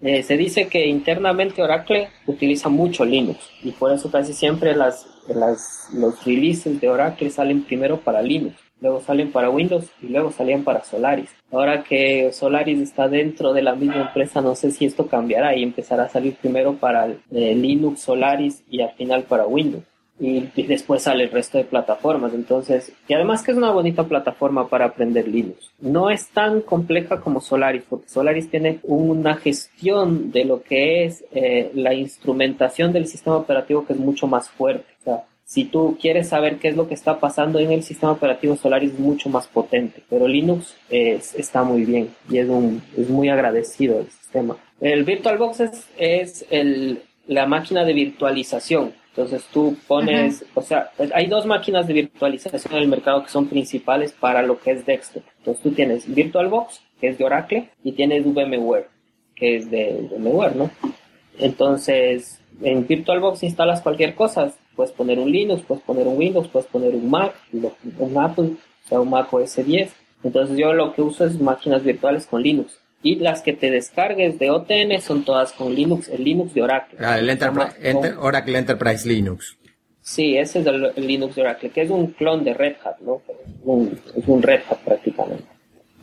Eh, 0.00 0.22
se 0.22 0.36
dice 0.36 0.66
que 0.66 0.86
internamente 0.86 1.62
Oracle 1.62 2.08
utiliza 2.26 2.68
mucho 2.68 3.04
Linux 3.04 3.38
y 3.62 3.70
por 3.70 3.92
eso 3.92 4.10
casi 4.10 4.32
siempre 4.32 4.74
las, 4.74 5.06
las, 5.28 5.88
los 5.94 6.24
releases 6.24 6.80
de 6.80 6.88
Oracle 6.88 7.30
salen 7.30 7.64
primero 7.64 8.00
para 8.00 8.22
Linux, 8.22 8.56
luego 8.80 9.00
salen 9.00 9.30
para 9.32 9.50
Windows 9.50 9.90
y 10.00 10.08
luego 10.08 10.32
salían 10.32 10.64
para 10.64 10.84
Solaris. 10.84 11.30
Ahora 11.50 11.82
que 11.82 12.32
Solaris 12.32 12.80
está 12.80 13.08
dentro 13.08 13.52
de 13.52 13.62
la 13.62 13.74
misma 13.74 14.02
empresa, 14.02 14.40
no 14.40 14.54
sé 14.54 14.70
si 14.70 14.86
esto 14.86 15.06
cambiará 15.06 15.54
y 15.56 15.62
empezará 15.62 16.04
a 16.04 16.08
salir 16.08 16.36
primero 16.36 16.74
para 16.74 17.06
eh, 17.06 17.54
Linux, 17.54 18.00
Solaris 18.00 18.62
y 18.68 18.80
al 18.80 18.92
final 18.92 19.24
para 19.24 19.46
Windows 19.46 19.84
y 20.22 20.40
después 20.62 21.02
sale 21.02 21.24
el 21.24 21.30
resto 21.30 21.58
de 21.58 21.64
plataformas. 21.64 22.32
Entonces, 22.32 22.92
y 23.08 23.14
además 23.14 23.42
que 23.42 23.50
es 23.50 23.56
una 23.56 23.72
bonita 23.72 24.04
plataforma 24.04 24.68
para 24.68 24.86
aprender 24.86 25.26
Linux. 25.26 25.72
No 25.80 26.10
es 26.10 26.28
tan 26.28 26.60
compleja 26.60 27.20
como 27.20 27.40
Solaris, 27.40 27.82
porque 27.88 28.08
Solaris 28.08 28.48
tiene 28.48 28.78
una 28.84 29.36
gestión 29.36 30.30
de 30.30 30.44
lo 30.44 30.62
que 30.62 31.04
es 31.04 31.24
eh, 31.32 31.72
la 31.74 31.92
instrumentación 31.94 32.92
del 32.92 33.08
sistema 33.08 33.36
operativo 33.36 33.84
que 33.84 33.94
es 33.94 33.98
mucho 33.98 34.28
más 34.28 34.48
fuerte. 34.48 34.91
Si 35.52 35.64
tú 35.64 35.98
quieres 36.00 36.30
saber 36.30 36.56
qué 36.56 36.68
es 36.68 36.76
lo 36.76 36.88
que 36.88 36.94
está 36.94 37.20
pasando 37.20 37.58
en 37.58 37.72
el 37.72 37.82
sistema 37.82 38.12
operativo 38.12 38.56
Solaris 38.56 38.92
es 38.92 38.98
mucho 38.98 39.28
más 39.28 39.46
potente, 39.46 40.02
pero 40.08 40.26
Linux 40.26 40.74
es, 40.88 41.34
está 41.34 41.62
muy 41.62 41.84
bien 41.84 42.08
y 42.30 42.38
es, 42.38 42.48
un, 42.48 42.82
es 42.96 43.10
muy 43.10 43.28
agradecido 43.28 44.00
el 44.00 44.06
sistema. 44.10 44.56
El 44.80 45.04
VirtualBox 45.04 45.60
es, 45.60 45.86
es 45.98 46.46
el, 46.48 47.02
la 47.26 47.44
máquina 47.44 47.84
de 47.84 47.92
virtualización 47.92 48.94
entonces 49.14 49.44
tú 49.52 49.76
pones, 49.86 50.40
uh 50.40 50.44
-huh. 50.44 50.48
o 50.54 50.62
sea, 50.62 50.90
hay 51.14 51.26
dos 51.26 51.44
máquinas 51.44 51.86
de 51.86 51.92
virtualización 51.92 52.72
en 52.72 52.82
el 52.82 52.88
mercado 52.88 53.22
que 53.22 53.28
son 53.28 53.46
principales 53.46 54.10
para 54.12 54.40
lo 54.40 54.58
que 54.58 54.70
es 54.70 54.86
desktop. 54.86 55.22
Entonces 55.40 55.62
tú 55.62 55.70
tienes 55.72 56.06
VirtualBox, 56.06 56.80
que 56.98 57.08
es 57.08 57.18
de 57.18 57.24
Oracle, 57.24 57.68
y 57.84 57.92
tienes 57.92 58.24
VMware, 58.24 58.88
que 59.36 59.56
es 59.56 59.70
de 59.70 60.08
VMware, 60.10 60.56
¿no? 60.56 60.70
Entonces, 61.38 62.40
en 62.62 62.86
VirtualBox 62.86 63.42
instalas 63.42 63.82
cualquier 63.82 64.14
cosa. 64.14 64.54
Puedes 64.76 64.92
poner 64.92 65.18
un 65.18 65.30
Linux, 65.30 65.62
puedes 65.62 65.82
poner 65.84 66.06
un 66.06 66.16
Windows, 66.16 66.48
puedes 66.48 66.68
poner 66.68 66.94
un 66.94 67.10
Mac, 67.10 67.34
un 67.52 68.18
Apple, 68.18 68.56
o 68.84 68.88
sea, 68.88 69.00
un 69.00 69.10
Mac 69.10 69.32
OS 69.32 69.56
10. 69.56 69.92
Entonces 70.24 70.56
yo 70.56 70.72
lo 70.72 70.92
que 70.94 71.02
uso 71.02 71.26
es 71.26 71.40
máquinas 71.40 71.82
virtuales 71.82 72.26
con 72.26 72.42
Linux 72.42 72.78
y 73.02 73.16
las 73.16 73.42
que 73.42 73.52
te 73.52 73.70
descargues 73.70 74.38
de 74.38 74.50
OTN 74.50 75.00
son 75.00 75.24
todas 75.24 75.52
con 75.52 75.74
Linux, 75.74 76.08
el 76.08 76.22
Linux 76.22 76.54
de 76.54 76.62
Oracle. 76.62 76.98
Ah, 77.00 77.18
el 77.18 77.28
Enterprise, 77.28 77.74
Enter, 77.80 78.14
Oracle 78.18 78.58
Enterprise 78.58 79.08
Linux. 79.08 79.58
Sí, 80.00 80.36
ese 80.36 80.60
es 80.60 80.66
el, 80.66 80.92
el, 80.96 81.06
Linux 81.06 81.34
de 81.34 81.42
Oracle, 81.42 81.70
que 81.70 81.82
es 81.82 81.90
un 81.90 82.08
clon 82.08 82.44
de 82.44 82.54
Red 82.54 82.76
Hat, 82.84 82.98
¿no? 83.00 83.22
Un, 83.64 83.98
es 84.16 84.26
un 84.26 84.42
Red 84.42 84.62
Hat 84.68 84.78
prácticamente. 84.78 85.44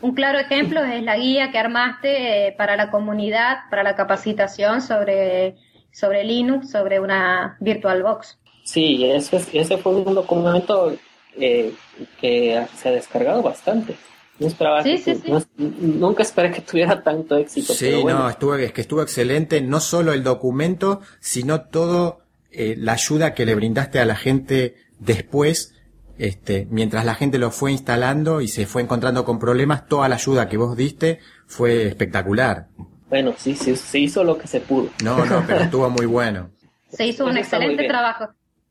Un 0.01 0.13
claro 0.13 0.39
ejemplo 0.39 0.84
es 0.84 1.03
la 1.03 1.17
guía 1.17 1.51
que 1.51 1.58
armaste 1.58 2.47
eh, 2.47 2.51
para 2.53 2.77
la 2.77 2.89
comunidad, 2.89 3.58
para 3.69 3.84
la 3.84 3.95
capacitación 3.95 4.82
sobre, 4.82 5.55
sobre 5.91 6.23
Linux, 6.23 6.71
sobre 6.71 6.99
una 6.99 7.58
VirtualBox. 7.60 8.38
Sí, 8.69 9.03
ese, 9.03 9.41
ese 9.53 9.77
fue 9.79 9.95
un 9.95 10.13
documento 10.13 10.95
eh, 11.36 11.73
que 12.21 12.67
se 12.77 12.89
ha 12.89 12.91
descargado 12.91 13.41
bastante. 13.41 13.95
No 14.38 14.45
esperaba 14.45 14.84
sí, 14.84 14.91
que 14.91 14.97
sí, 14.99 15.15
tu, 15.15 15.39
sí. 15.39 15.47
No, 15.58 15.71
nunca 15.79 16.21
esperé 16.21 16.51
que 16.51 16.62
tuviera 16.62 17.01
tanto 17.01 17.36
éxito. 17.36 17.73
Sí, 17.73 17.86
pero 17.86 18.01
bueno. 18.03 18.19
no, 18.19 18.29
estuvo, 18.29 18.53
es 18.53 18.71
que 18.71 18.82
estuvo 18.82 19.01
excelente, 19.01 19.62
no 19.62 19.79
solo 19.79 20.13
el 20.13 20.23
documento, 20.23 21.01
sino 21.19 21.62
todo 21.62 22.19
eh, 22.51 22.75
la 22.77 22.93
ayuda 22.93 23.34
que 23.34 23.47
le 23.47 23.55
brindaste 23.55 23.99
a 23.99 24.05
la 24.05 24.15
gente 24.15 24.75
después, 24.99 25.73
este, 26.19 26.67
mientras 26.69 27.05
la 27.05 27.15
gente 27.15 27.39
lo 27.39 27.49
fue 27.49 27.71
instalando 27.71 28.39
y 28.39 28.49
se 28.49 28.67
fue 28.67 28.84
encontrando 28.84 29.25
con 29.25 29.39
problemas, 29.39 29.88
toda 29.88 30.08
la 30.10 30.15
ayuda 30.15 30.47
que 30.47 30.58
vos 30.58 30.77
diste 30.77 31.21
fue 31.47 31.88
espectacular. 31.88 32.67
Bueno, 33.10 33.34
sí, 33.36 33.55
sí, 33.55 33.75
se 33.75 33.97
hizo 33.97 34.23
lo 34.23 34.38
que 34.38 34.45
se 34.45 34.60
pudo. 34.60 34.89
No, 35.03 35.25
no, 35.25 35.43
pero 35.47 35.62
estuvo 35.62 35.89
muy 35.89 36.05
bueno. 36.05 36.51
Se 36.91 37.08
hizo 37.08 37.25
un 37.25 37.32
Eso 37.32 37.39
excelente 37.39 37.88
trabajo. 37.88 38.29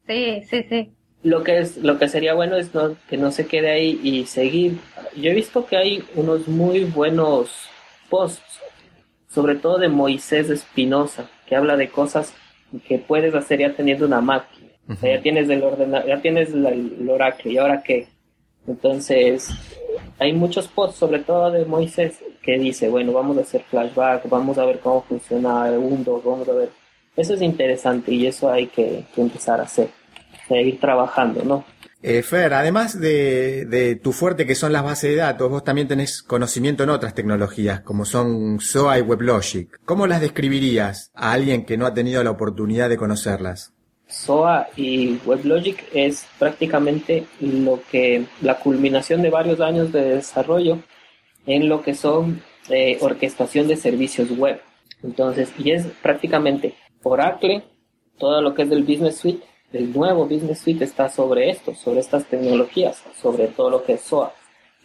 Sí, 0.09 0.43
sí, 0.49 0.63
sí. 0.69 0.93
Lo 1.23 1.43
que 1.45 1.59
es, 1.59 1.77
lo 1.77 1.99
que 1.99 2.09
sería 2.09 2.35
bueno 2.35 2.57
es 2.57 2.75
no, 2.75 2.97
que 3.09 3.17
no 3.17 3.31
se 3.31 3.47
quede 3.47 3.71
ahí 3.71 4.01
y 4.03 4.27
seguir. 4.27 4.79
Yo 5.17 5.31
he 5.31 5.35
visto 5.35 5.67
que 5.67 5.77
hay 5.77 6.05
unos 6.15 6.49
muy 6.49 6.85
buenos 6.85 7.51
posts, 8.09 8.61
sobre 9.29 9.57
todo 9.57 9.79
de 9.79 9.89
Moisés 9.89 10.49
Espinosa, 10.51 11.29
que 11.47 11.57
habla 11.57 11.77
de 11.77 11.89
cosas 11.91 12.35
que 12.87 12.99
puedes 12.99 13.35
hacer 13.35 13.61
ya 13.61 13.75
teniendo 13.75 14.07
una 14.07 14.21
máquina. 14.21 14.69
O 14.89 14.95
sea, 14.95 15.17
ya 15.17 15.23
tienes 15.23 15.49
el 15.51 15.63
ordenador, 15.63 16.09
ya 16.09 16.21
tienes 16.23 16.51
la- 16.55 16.71
el 16.71 17.09
Oracle, 17.11 17.53
¿y 17.53 17.59
ahora 17.59 17.83
qué? 17.83 18.09
Entonces, 18.67 19.51
hay 20.19 20.33
muchos 20.33 20.69
posts, 20.69 20.99
sobre 20.99 21.21
todo 21.21 21.51
de 21.51 21.65
Moisés, 21.65 22.21
que 22.43 22.59
dice, 22.59 22.89
bueno, 22.89 23.13
vamos 23.13 23.37
a 23.39 23.43
hacer 23.43 23.63
flashback, 23.63 24.29
vamos 24.29 24.59
a 24.59 24.65
ver 24.65 24.79
cómo 24.81 25.03
funciona 25.03 25.65
Windows, 25.73 26.25
vamos 26.25 26.49
a 26.49 26.53
ver. 26.53 26.71
Eso 27.17 27.35
es 27.35 27.43
interesante 27.43 28.13
y 28.15 28.27
eso 28.27 28.51
hay 28.51 28.67
que, 28.69 29.05
que 29.15 29.21
empezar 29.21 29.61
a 29.61 29.65
hacer, 29.65 29.89
seguir 30.49 30.81
trabajando, 30.81 31.45
¿no? 31.45 31.65
Eh, 32.01 32.23
Fer, 32.23 32.55
además 32.55 33.01
de, 33.01 33.65
de 33.67 33.97
tu 33.97 34.13
fuerte 34.13 34.47
que 34.47 34.55
son 34.55 34.73
las 34.73 34.85
bases 34.85 35.11
de 35.11 35.17
datos, 35.17 35.51
vos 35.51 35.65
también 35.65 35.89
tenés 35.89 36.23
conocimiento 36.23 36.85
en 36.85 36.91
otras 36.91 37.15
tecnologías, 37.15 37.81
como 37.81 38.05
son 38.05 38.61
SOA 38.61 39.01
y 39.01 39.03
WebLogic. 39.03 39.81
¿Cómo 39.85 40.07
las 40.07 40.21
describirías 40.21 41.11
a 41.15 41.33
alguien 41.33 41.65
que 41.65 41.77
no 41.77 41.87
ha 41.87 41.95
tenido 41.95 42.23
la 42.23 42.31
oportunidad 42.31 42.89
de 42.89 42.97
conocerlas? 42.97 43.75
SOA 44.07 44.69
y 44.77 45.19
WebLogic 45.27 45.85
es 45.93 46.25
prácticamente 46.39 47.27
lo 47.41 47.81
que 47.91 48.27
la 48.43 48.59
culminación 48.59 49.21
de 49.21 49.31
varios 49.31 49.61
años 49.61 49.93
de 49.93 50.17
desarrollo 50.17 50.79
en 51.47 51.69
lo 51.69 51.83
que 51.83 51.95
son 51.95 52.43
eh, 52.69 52.99
orquestación 53.01 53.67
de 53.67 53.77
servicios 53.77 54.31
web. 54.31 54.61
Entonces, 55.03 55.53
y 55.59 55.73
es 55.73 55.87
prácticamente 56.03 56.75
Oracle, 57.03 57.65
todo 58.19 58.41
lo 58.41 58.55
que 58.55 58.63
es 58.63 58.71
del 58.71 58.85
Business 58.85 59.17
Suite, 59.17 59.45
el 59.73 59.93
nuevo 59.93 60.27
Business 60.27 60.61
Suite 60.61 60.85
está 60.85 61.09
sobre 61.09 61.51
esto, 61.51 61.75
sobre 61.75 62.01
estas 62.01 62.25
tecnologías, 62.25 63.03
sobre 63.21 63.49
todo 63.49 63.71
lo 63.71 63.85
que 63.85 63.95
es 63.95 64.01
SOA. 64.03 64.33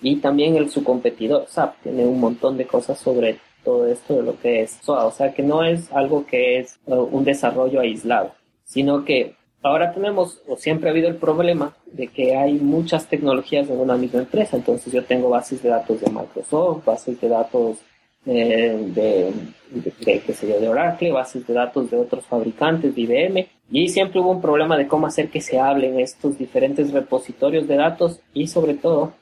Y 0.02 0.18
también 0.18 0.56
el 0.58 0.70
su 0.70 0.84
competidor, 0.84 1.46
SAP, 1.48 1.82
tiene 1.84 2.06
un 2.06 2.20
montón 2.20 2.58
de 2.58 2.68
cosas 2.68 3.00
sobre 3.00 3.40
todo 3.64 3.88
esto 3.88 4.16
de 4.16 4.24
lo 4.24 4.38
que 4.40 4.64
es 4.64 4.80
SOA. 4.82 5.06
O 5.06 5.12
sea 5.12 5.34
que 5.34 5.44
no 5.44 5.64
es 5.64 5.92
algo 5.92 6.26
que 6.26 6.60
es 6.60 6.80
uh, 6.86 6.96
un 6.96 7.24
desarrollo 7.24 7.80
aislado, 7.80 8.34
sino 8.66 9.06
que 9.06 9.36
ahora 9.62 9.94
tenemos, 9.94 10.42
o 10.48 10.58
siempre 10.58 10.90
ha 10.90 10.92
habido 10.92 11.08
el 11.08 11.16
problema 11.16 11.76
de 11.86 12.08
que 12.08 12.36
hay 12.36 12.54
muchas 12.54 13.08
tecnologías 13.08 13.70
en 13.70 13.80
una 13.80 13.96
misma 13.96 14.20
empresa. 14.20 14.58
Entonces 14.58 14.92
yo 14.92 15.06
tengo 15.06 15.30
bases 15.30 15.64
de 15.64 15.70
datos 15.70 16.02
de 16.02 16.12
Microsoft, 16.12 16.84
bases 16.84 17.20
de 17.22 17.30
datos 17.30 17.78
eh, 18.26 18.92
de, 18.94 20.22
qué 20.22 20.34
sé 20.34 20.48
de 20.48 20.70
Oracle, 20.70 21.12
bases 21.12 21.46
de 21.46 21.54
datos 21.54 21.90
de 21.90 21.98
otros 21.98 22.26
fabricantes, 22.26 22.94
de 22.94 23.02
IBM. 23.02 23.48
Y 23.76 23.88
siempre 23.88 24.20
hubo 24.20 24.30
un 24.30 24.40
problema 24.40 24.78
de 24.78 24.88
cómo 24.88 25.08
hacer 25.08 25.32
que 25.32 25.42
se 25.42 25.60
hablen 25.60 26.00
estos 26.00 26.38
diferentes 26.38 26.92
repositorios 26.92 27.68
de 27.68 27.76
datos 27.76 28.20
y 28.32 28.46
sobre 28.46 28.76
todo 28.76 29.14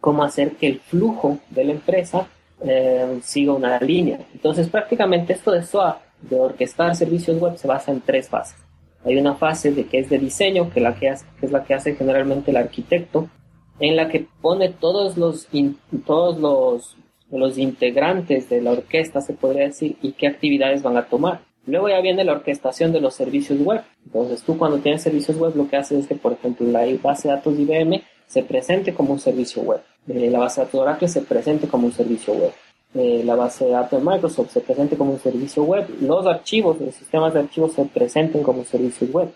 cómo 0.00 0.22
hacer 0.22 0.52
que 0.52 0.68
el 0.68 0.78
flujo 0.78 1.38
de 1.50 1.64
la 1.64 1.72
empresa 1.72 2.28
eh, 2.60 3.18
siga 3.24 3.54
una 3.54 3.80
línea. 3.80 4.20
Entonces 4.34 4.68
prácticamente 4.68 5.32
esto 5.32 5.50
de 5.50 5.64
SOA, 5.64 6.00
de 6.20 6.38
orquestar 6.38 6.94
servicios 6.94 7.40
web, 7.40 7.56
se 7.56 7.66
basa 7.66 7.90
en 7.90 8.00
tres 8.00 8.28
fases. 8.28 8.56
Hay 9.04 9.16
una 9.16 9.34
fase 9.34 9.72
de 9.72 9.84
que 9.86 9.98
es 9.98 10.08
de 10.08 10.20
diseño, 10.20 10.70
que, 10.70 10.78
la 10.78 10.94
que, 10.94 11.08
es 11.08 11.50
la 11.50 11.64
que 11.64 11.74
hace 11.74 11.96
generalmente 11.96 12.52
el 12.52 12.58
arquitecto, 12.58 13.28
en 13.80 13.96
la 13.96 14.08
que 14.08 14.28
pone 14.40 14.68
todos 14.68 15.16
los, 15.16 15.48
todos 16.06 16.38
los 16.38 16.96
los 17.32 17.56
integrantes 17.56 18.50
de 18.50 18.60
la 18.60 18.72
orquesta, 18.72 19.22
se 19.22 19.32
podría 19.32 19.64
decir, 19.64 19.96
y 20.02 20.12
qué 20.12 20.26
actividades 20.26 20.82
van 20.82 20.98
a 20.98 21.06
tomar. 21.06 21.40
Luego 21.66 21.88
ya 21.88 22.00
viene 22.00 22.24
la 22.24 22.32
orquestación 22.32 22.92
de 22.92 23.00
los 23.00 23.14
servicios 23.14 23.58
web. 23.60 23.82
Entonces 24.04 24.42
tú 24.42 24.58
cuando 24.58 24.78
tienes 24.78 25.02
servicios 25.02 25.36
web 25.38 25.54
lo 25.56 25.68
que 25.68 25.76
haces 25.76 26.00
es 26.00 26.06
que, 26.06 26.14
por 26.14 26.32
ejemplo, 26.32 26.66
la 26.66 26.84
base 27.02 27.28
de 27.28 27.34
datos 27.34 27.56
de 27.56 27.62
IBM 27.62 28.02
se 28.26 28.42
presente 28.42 28.92
como 28.92 29.12
un 29.12 29.18
servicio 29.18 29.62
web. 29.62 29.80
Eh, 30.08 30.30
la 30.30 30.40
base 30.40 30.60
de 30.60 30.64
datos 30.64 30.72
de 30.72 30.82
Oracle 30.82 31.08
se 31.08 31.22
presente 31.22 31.68
como 31.68 31.86
un 31.86 31.92
servicio 31.92 32.34
web. 32.34 32.52
Eh, 32.94 33.22
la 33.24 33.36
base 33.36 33.64
de 33.64 33.70
datos 33.70 34.02
de 34.02 34.10
Microsoft 34.10 34.50
se 34.50 34.60
presente 34.60 34.96
como 34.96 35.12
un 35.12 35.20
servicio 35.20 35.62
web. 35.64 35.86
Los 36.00 36.26
archivos, 36.26 36.80
los 36.80 36.94
sistemas 36.94 37.32
de 37.34 37.40
archivos 37.40 37.72
se 37.72 37.84
presenten 37.84 38.42
como 38.42 38.64
servicios 38.64 39.10
web. 39.10 39.32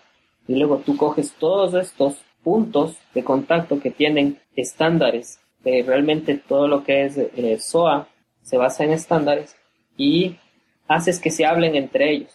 Y 0.47 0.55
luego 0.55 0.77
tú 0.77 0.95
coges 0.97 1.33
todos 1.39 1.73
estos 1.73 2.15
puntos 2.43 2.95
de 3.13 3.23
contacto 3.23 3.79
que 3.79 3.91
tienen 3.91 4.39
estándares 4.55 5.39
realmente 5.85 6.41
todo 6.47 6.67
lo 6.67 6.83
que 6.83 7.05
es 7.05 7.17
eh, 7.17 7.57
SOA 7.59 8.07
se 8.41 8.57
basa 8.57 8.83
en 8.83 8.91
estándares 8.91 9.55
y 9.97 10.37
haces 10.87 11.19
que 11.19 11.31
se 11.31 11.45
hablen 11.45 11.75
entre 11.75 12.11
ellos. 12.11 12.31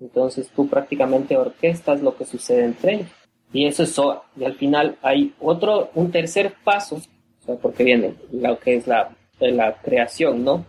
Entonces 0.00 0.50
tú 0.54 0.68
prácticamente 0.68 1.36
orquestas 1.36 2.02
lo 2.02 2.16
que 2.16 2.24
sucede 2.24 2.64
entre 2.64 2.94
ellos. 2.94 3.08
Y 3.52 3.66
eso 3.66 3.84
es 3.84 3.92
SOA. 3.92 4.24
Y 4.36 4.44
al 4.44 4.54
final 4.54 4.96
hay 5.02 5.32
otro, 5.40 5.90
un 5.94 6.10
tercer 6.10 6.54
paso, 6.64 7.00
porque 7.62 7.84
viene 7.84 8.14
lo 8.32 8.58
que 8.58 8.76
es 8.76 8.86
la, 8.86 9.10
la 9.38 9.74
creación, 9.74 10.44
¿no? 10.44 10.64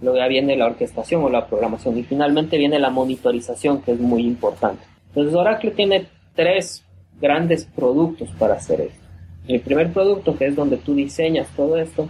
Luego 0.00 0.18
ya 0.18 0.28
viene 0.28 0.56
la 0.56 0.66
orquestación 0.66 1.22
o 1.24 1.28
la 1.28 1.46
programación. 1.46 1.98
Y 1.98 2.04
finalmente 2.04 2.58
viene 2.58 2.78
la 2.78 2.90
monitorización, 2.90 3.82
que 3.82 3.92
es 3.92 4.00
muy 4.00 4.22
importante. 4.22 4.84
Entonces 5.08 5.34
Oracle 5.34 5.72
tiene 5.72 6.06
tres 6.34 6.84
grandes 7.20 7.64
productos 7.64 8.30
para 8.38 8.54
hacer 8.54 8.80
esto. 8.80 9.02
El 9.48 9.60
primer 9.60 9.92
producto, 9.92 10.36
que 10.36 10.46
es 10.46 10.56
donde 10.56 10.76
tú 10.76 10.94
diseñas 10.94 11.48
todo 11.56 11.76
esto, 11.76 12.08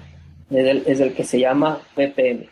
es 0.50 1.00
el, 1.00 1.14
que 1.14 1.24
se 1.24 1.40
llama 1.40 1.80
BPM, 1.96 2.46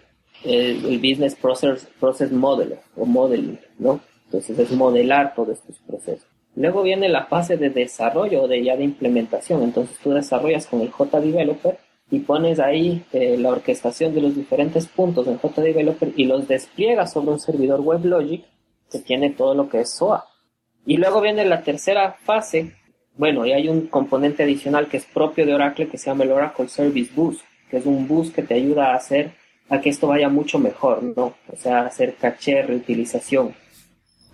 el, 0.45 0.99
Business 0.99 1.35
Process, 1.35 1.89
Process 1.99 2.33
Modeler 2.33 2.81
o 2.97 3.05
Modeling, 3.05 3.59
¿no? 3.79 4.01
Entonces 4.27 4.59
es 4.59 4.71
modelar 4.73 5.35
todos 5.35 5.59
estos 5.59 5.79
procesos. 5.81 6.27
Luego 6.57 6.83
viene 6.83 7.09
la 7.09 7.27
fase 7.27 7.57
de 7.57 7.71
desarrollo 7.71 8.47
de 8.49 8.63
ya 8.63 8.77
de 8.77 8.85
implementación. 8.85 9.63
Entonces 9.63 9.97
tú 10.03 10.11
desarrollas 10.11 10.67
con 10.67 10.81
el 10.81 10.91
JDeveloper 10.91 11.79
y 12.11 12.21
pones 12.21 12.59
ahí 12.59 13.05
eh, 13.13 13.37
la 13.39 13.51
orquestación 13.51 14.15
de 14.15 14.21
los 14.21 14.35
diferentes 14.35 14.87
puntos 14.87 15.27
en 15.29 15.39
JDeveloper 15.39 16.13
y 16.17 16.25
los 16.25 16.49
despliegas 16.49 17.13
sobre 17.13 17.31
un 17.31 17.41
servidor 17.41 17.81
WebLogic 17.81 18.45
que 18.91 18.99
tiene 18.99 19.31
todo 19.31 19.55
lo 19.55 19.69
que 19.69 19.81
es 19.81 19.91
SOA. 19.91 20.25
Y 20.85 20.97
luego 20.97 21.21
viene 21.21 21.45
la 21.45 21.63
tercera 21.63 22.17
fase, 22.25 22.75
bueno, 23.17 23.47
y 23.47 23.53
hay 23.53 23.69
un 23.69 23.87
componente 23.87 24.43
adicional 24.43 24.89
que 24.89 24.97
es 24.97 25.05
propio 25.07 25.47
de 25.47 25.55
Oracle 25.55 25.89
que 25.89 25.99
se 25.99 26.07
llama 26.07 26.25
el 26.25 26.33
Oracle 26.33 26.69
Service 26.69 27.13
Bus, 27.15 27.41
que 27.71 27.77
es 27.77 27.87
un 27.87 28.09
bus 28.09 28.33
que 28.33 28.43
te 28.43 28.55
ayuda 28.55 28.93
a 28.93 28.97
hacer 28.97 29.33
a 29.71 29.81
que 29.81 29.89
esto 29.89 30.09
vaya 30.09 30.29
mucho 30.29 30.59
mejor, 30.59 31.03
¿no? 31.03 31.35
O 31.49 31.57
sea, 31.57 31.87
hacer 31.87 32.17
caché, 32.17 32.63
reutilización. 32.63 33.55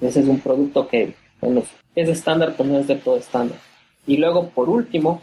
Ese 0.01 0.21
es 0.21 0.27
un 0.27 0.41
producto 0.41 0.89
que, 0.89 1.15
bueno, 1.41 1.63
es 1.95 2.09
estándar, 2.09 2.55
pero 2.57 2.71
no 2.71 2.79
es 2.79 2.87
del 2.87 3.01
todo 3.01 3.19
estándar. 3.19 3.59
Y 4.07 4.17
luego, 4.17 4.49
por 4.49 4.71
último, 4.71 5.23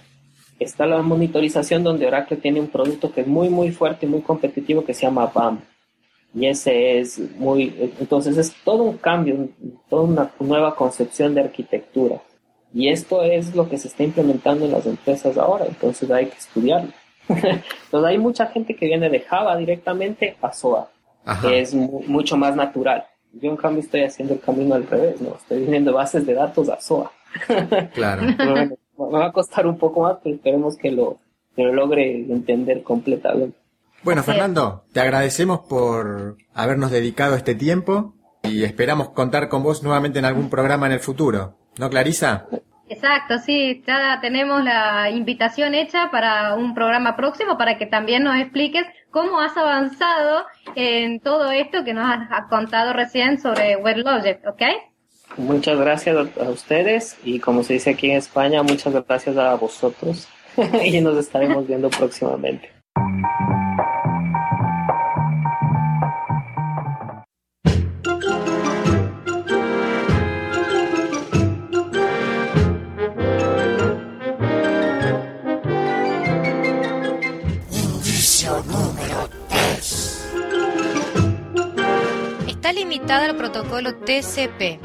está 0.60 0.86
la 0.86 1.02
monitorización 1.02 1.84
donde 1.84 2.06
Oracle 2.06 2.38
tiene 2.38 2.60
un 2.60 2.68
producto 2.68 3.12
que 3.12 3.22
es 3.22 3.28
muy, 3.28 3.50
muy 3.50 3.72
fuerte 3.72 4.06
y 4.06 4.10
muy 4.10 4.22
competitivo 4.22 4.86
que 4.86 4.94
se 4.94 5.02
llama 5.02 5.32
BAM. 5.34 5.62
Y 6.36 6.48
ese 6.48 7.00
es 7.00 7.20
muy, 7.38 7.92
entonces 8.00 8.38
es 8.38 8.56
todo 8.64 8.84
un 8.84 8.98
cambio, 8.98 9.50
toda 9.90 10.04
una 10.04 10.32
nueva 10.40 10.76
concepción 10.76 11.34
de 11.34 11.42
arquitectura. 11.42 12.22
Y 12.74 12.90
esto 12.90 13.22
es 13.22 13.56
lo 13.56 13.70
que 13.70 13.78
se 13.78 13.88
está 13.88 14.04
implementando 14.04 14.66
en 14.66 14.72
las 14.72 14.86
empresas 14.86 15.38
ahora, 15.38 15.66
entonces 15.68 16.10
hay 16.10 16.28
que 16.28 16.38
estudiarlo. 16.38 16.92
entonces 17.28 18.10
hay 18.10 18.18
mucha 18.18 18.48
gente 18.48 18.76
que 18.76 18.88
viene 18.88 19.10
de 19.10 19.22
Java 19.22 19.56
directamente 19.58 20.38
a 20.42 20.52
SOA, 20.52 20.90
que 21.42 21.62
es 21.62 21.74
mucho 21.74 22.38
más 22.38 22.56
natural. 22.56 23.06
Yo 23.34 23.50
en 23.50 23.58
cambio 23.58 23.82
estoy 23.82 24.04
haciendo 24.04 24.34
el 24.36 24.40
camino 24.40 24.76
al 24.76 24.88
revés, 24.88 25.20
¿no? 25.22 25.36
Estoy 25.36 25.62
viniendo 25.62 25.94
bases 25.94 26.26
de 26.26 26.34
datos 26.34 26.70
a 26.70 26.80
SOA. 26.80 27.12
claro. 27.94 28.22
me 28.22 29.20
va 29.20 29.28
a 29.28 29.32
costar 29.32 29.66
un 29.66 29.78
poco 29.78 30.02
más, 30.02 30.18
pero 30.24 30.36
esperemos 30.36 30.78
que 30.78 30.92
lo, 30.92 31.18
que 31.56 31.64
lo 31.64 31.74
logre 31.74 32.16
entender 32.16 32.84
completamente. 32.84 33.58
Bueno, 34.04 34.22
Fernando, 34.22 34.84
te 34.92 35.00
agradecemos 35.00 35.62
por 35.62 36.38
habernos 36.54 36.92
dedicado 36.92 37.36
este 37.36 37.56
tiempo 37.56 38.14
y 38.44 38.64
esperamos 38.66 39.10
contar 39.10 39.48
con 39.48 39.64
vos 39.64 39.82
nuevamente 39.82 40.20
en 40.20 40.26
algún 40.26 40.50
programa 40.50 40.86
en 40.88 40.92
el 40.92 41.00
futuro. 41.00 41.56
¿No, 41.78 41.90
Clarisa? 41.90 42.48
Exacto, 42.90 43.40
sí, 43.40 43.82
ya 43.88 44.20
tenemos 44.22 44.64
la 44.64 45.10
invitación 45.10 45.74
hecha 45.74 46.12
para 46.12 46.56
un 46.56 46.74
programa 46.74 47.16
próximo 47.16 47.58
para 47.58 47.78
que 47.78 47.86
también 47.86 48.24
nos 48.24 48.38
expliques 48.38 48.86
cómo 49.10 49.40
has 49.40 49.56
avanzado 49.56 50.46
en 50.76 51.20
todo 51.20 51.52
esto 51.52 51.84
que 51.84 51.94
nos 51.94 52.06
has 52.06 52.48
contado 52.50 52.94
recién 52.94 53.40
sobre 53.40 53.78
WebLogic, 53.78 54.46
¿ok? 54.48 54.64
Muchas 55.38 55.80
gracias 55.80 56.16
a 56.38 56.50
ustedes 56.50 57.18
y 57.24 57.40
como 57.40 57.64
se 57.64 57.74
dice 57.74 57.92
aquí 57.92 58.12
en 58.12 58.18
España, 58.18 58.62
muchas 58.62 58.94
gracias 59.08 59.38
a 59.38 59.56
vosotros 59.56 60.28
y 60.84 61.00
nos 61.02 61.18
estaremos 61.18 61.66
viendo 61.66 61.90
próximamente. 61.90 62.70
Limitada 82.74 83.26
al 83.26 83.36
protocolo 83.36 83.96
TCP. 83.96 84.80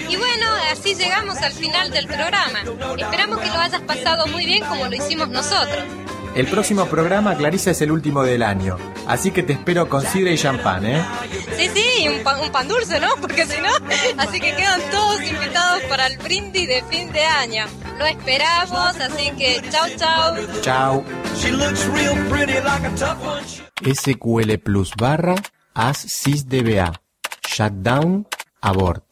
Y 0.09 0.17
bueno, 0.17 0.47
así 0.73 0.95
llegamos 0.95 1.37
al 1.39 1.53
final 1.53 1.91
del 1.91 2.07
programa. 2.07 2.63
Esperamos 2.97 3.41
que 3.41 3.49
lo 3.49 3.59
hayas 3.59 3.83
pasado 3.83 4.27
muy 4.29 4.47
bien 4.47 4.65
como 4.65 4.87
lo 4.87 4.95
hicimos 4.95 5.29
nosotros. 5.29 5.85
El 6.35 6.47
próximo 6.47 6.87
programa, 6.87 7.35
Clarisa, 7.37 7.71
es 7.73 7.81
el 7.81 7.91
último 7.91 8.23
del 8.23 8.43
año. 8.43 8.77
Así 9.07 9.31
que 9.31 9.43
te 9.43 9.55
espero 9.55 9.89
con 9.89 10.03
sidra 10.03 10.31
y 10.31 10.39
champán, 10.39 10.87
¿eh? 10.87 11.03
Sí, 11.57 11.69
sí, 11.75 12.09
un 12.09 12.23
pan, 12.23 12.41
un 12.41 12.53
pan 12.53 12.69
dulce, 12.69 13.01
¿no? 13.01 13.09
Porque 13.21 13.47
si 13.47 13.61
no, 13.61 13.71
así 14.19 14.41
que 14.41 14.55
quedan 14.55 14.81
todos 14.91 15.23
invitados 15.23 15.83
para 15.89 16.07
el 16.07 16.19
brindis 16.19 16.69
de 16.69 16.85
fin 16.91 17.11
de 17.13 17.25
año. 17.25 17.65
Lo 17.99 18.07
esperamos, 18.07 18.97
así 19.01 19.31
que 19.37 19.61
chao, 19.71 19.87
chao. 19.97 20.37
Chao. 20.63 21.05
SQL 23.83 24.59
Plus 24.59 24.93
barra 24.97 25.35
as 25.75 25.99
sysdba. 25.99 26.93
Shutdown 27.49 28.27
abort. 28.61 29.08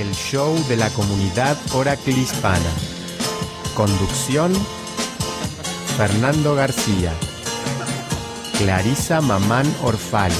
El 0.00 0.12
show 0.14 0.54
de 0.68 0.76
la 0.76 0.90
comunidad 0.90 1.56
Oracle 1.72 2.12
Hispana. 2.12 2.70
Conducción, 3.74 4.52
Fernando 5.96 6.54
García, 6.54 7.12
Clarisa 8.58 9.20
Mamán 9.20 9.66
Orfali, 9.82 10.34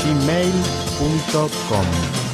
gmail.com 0.04 2.29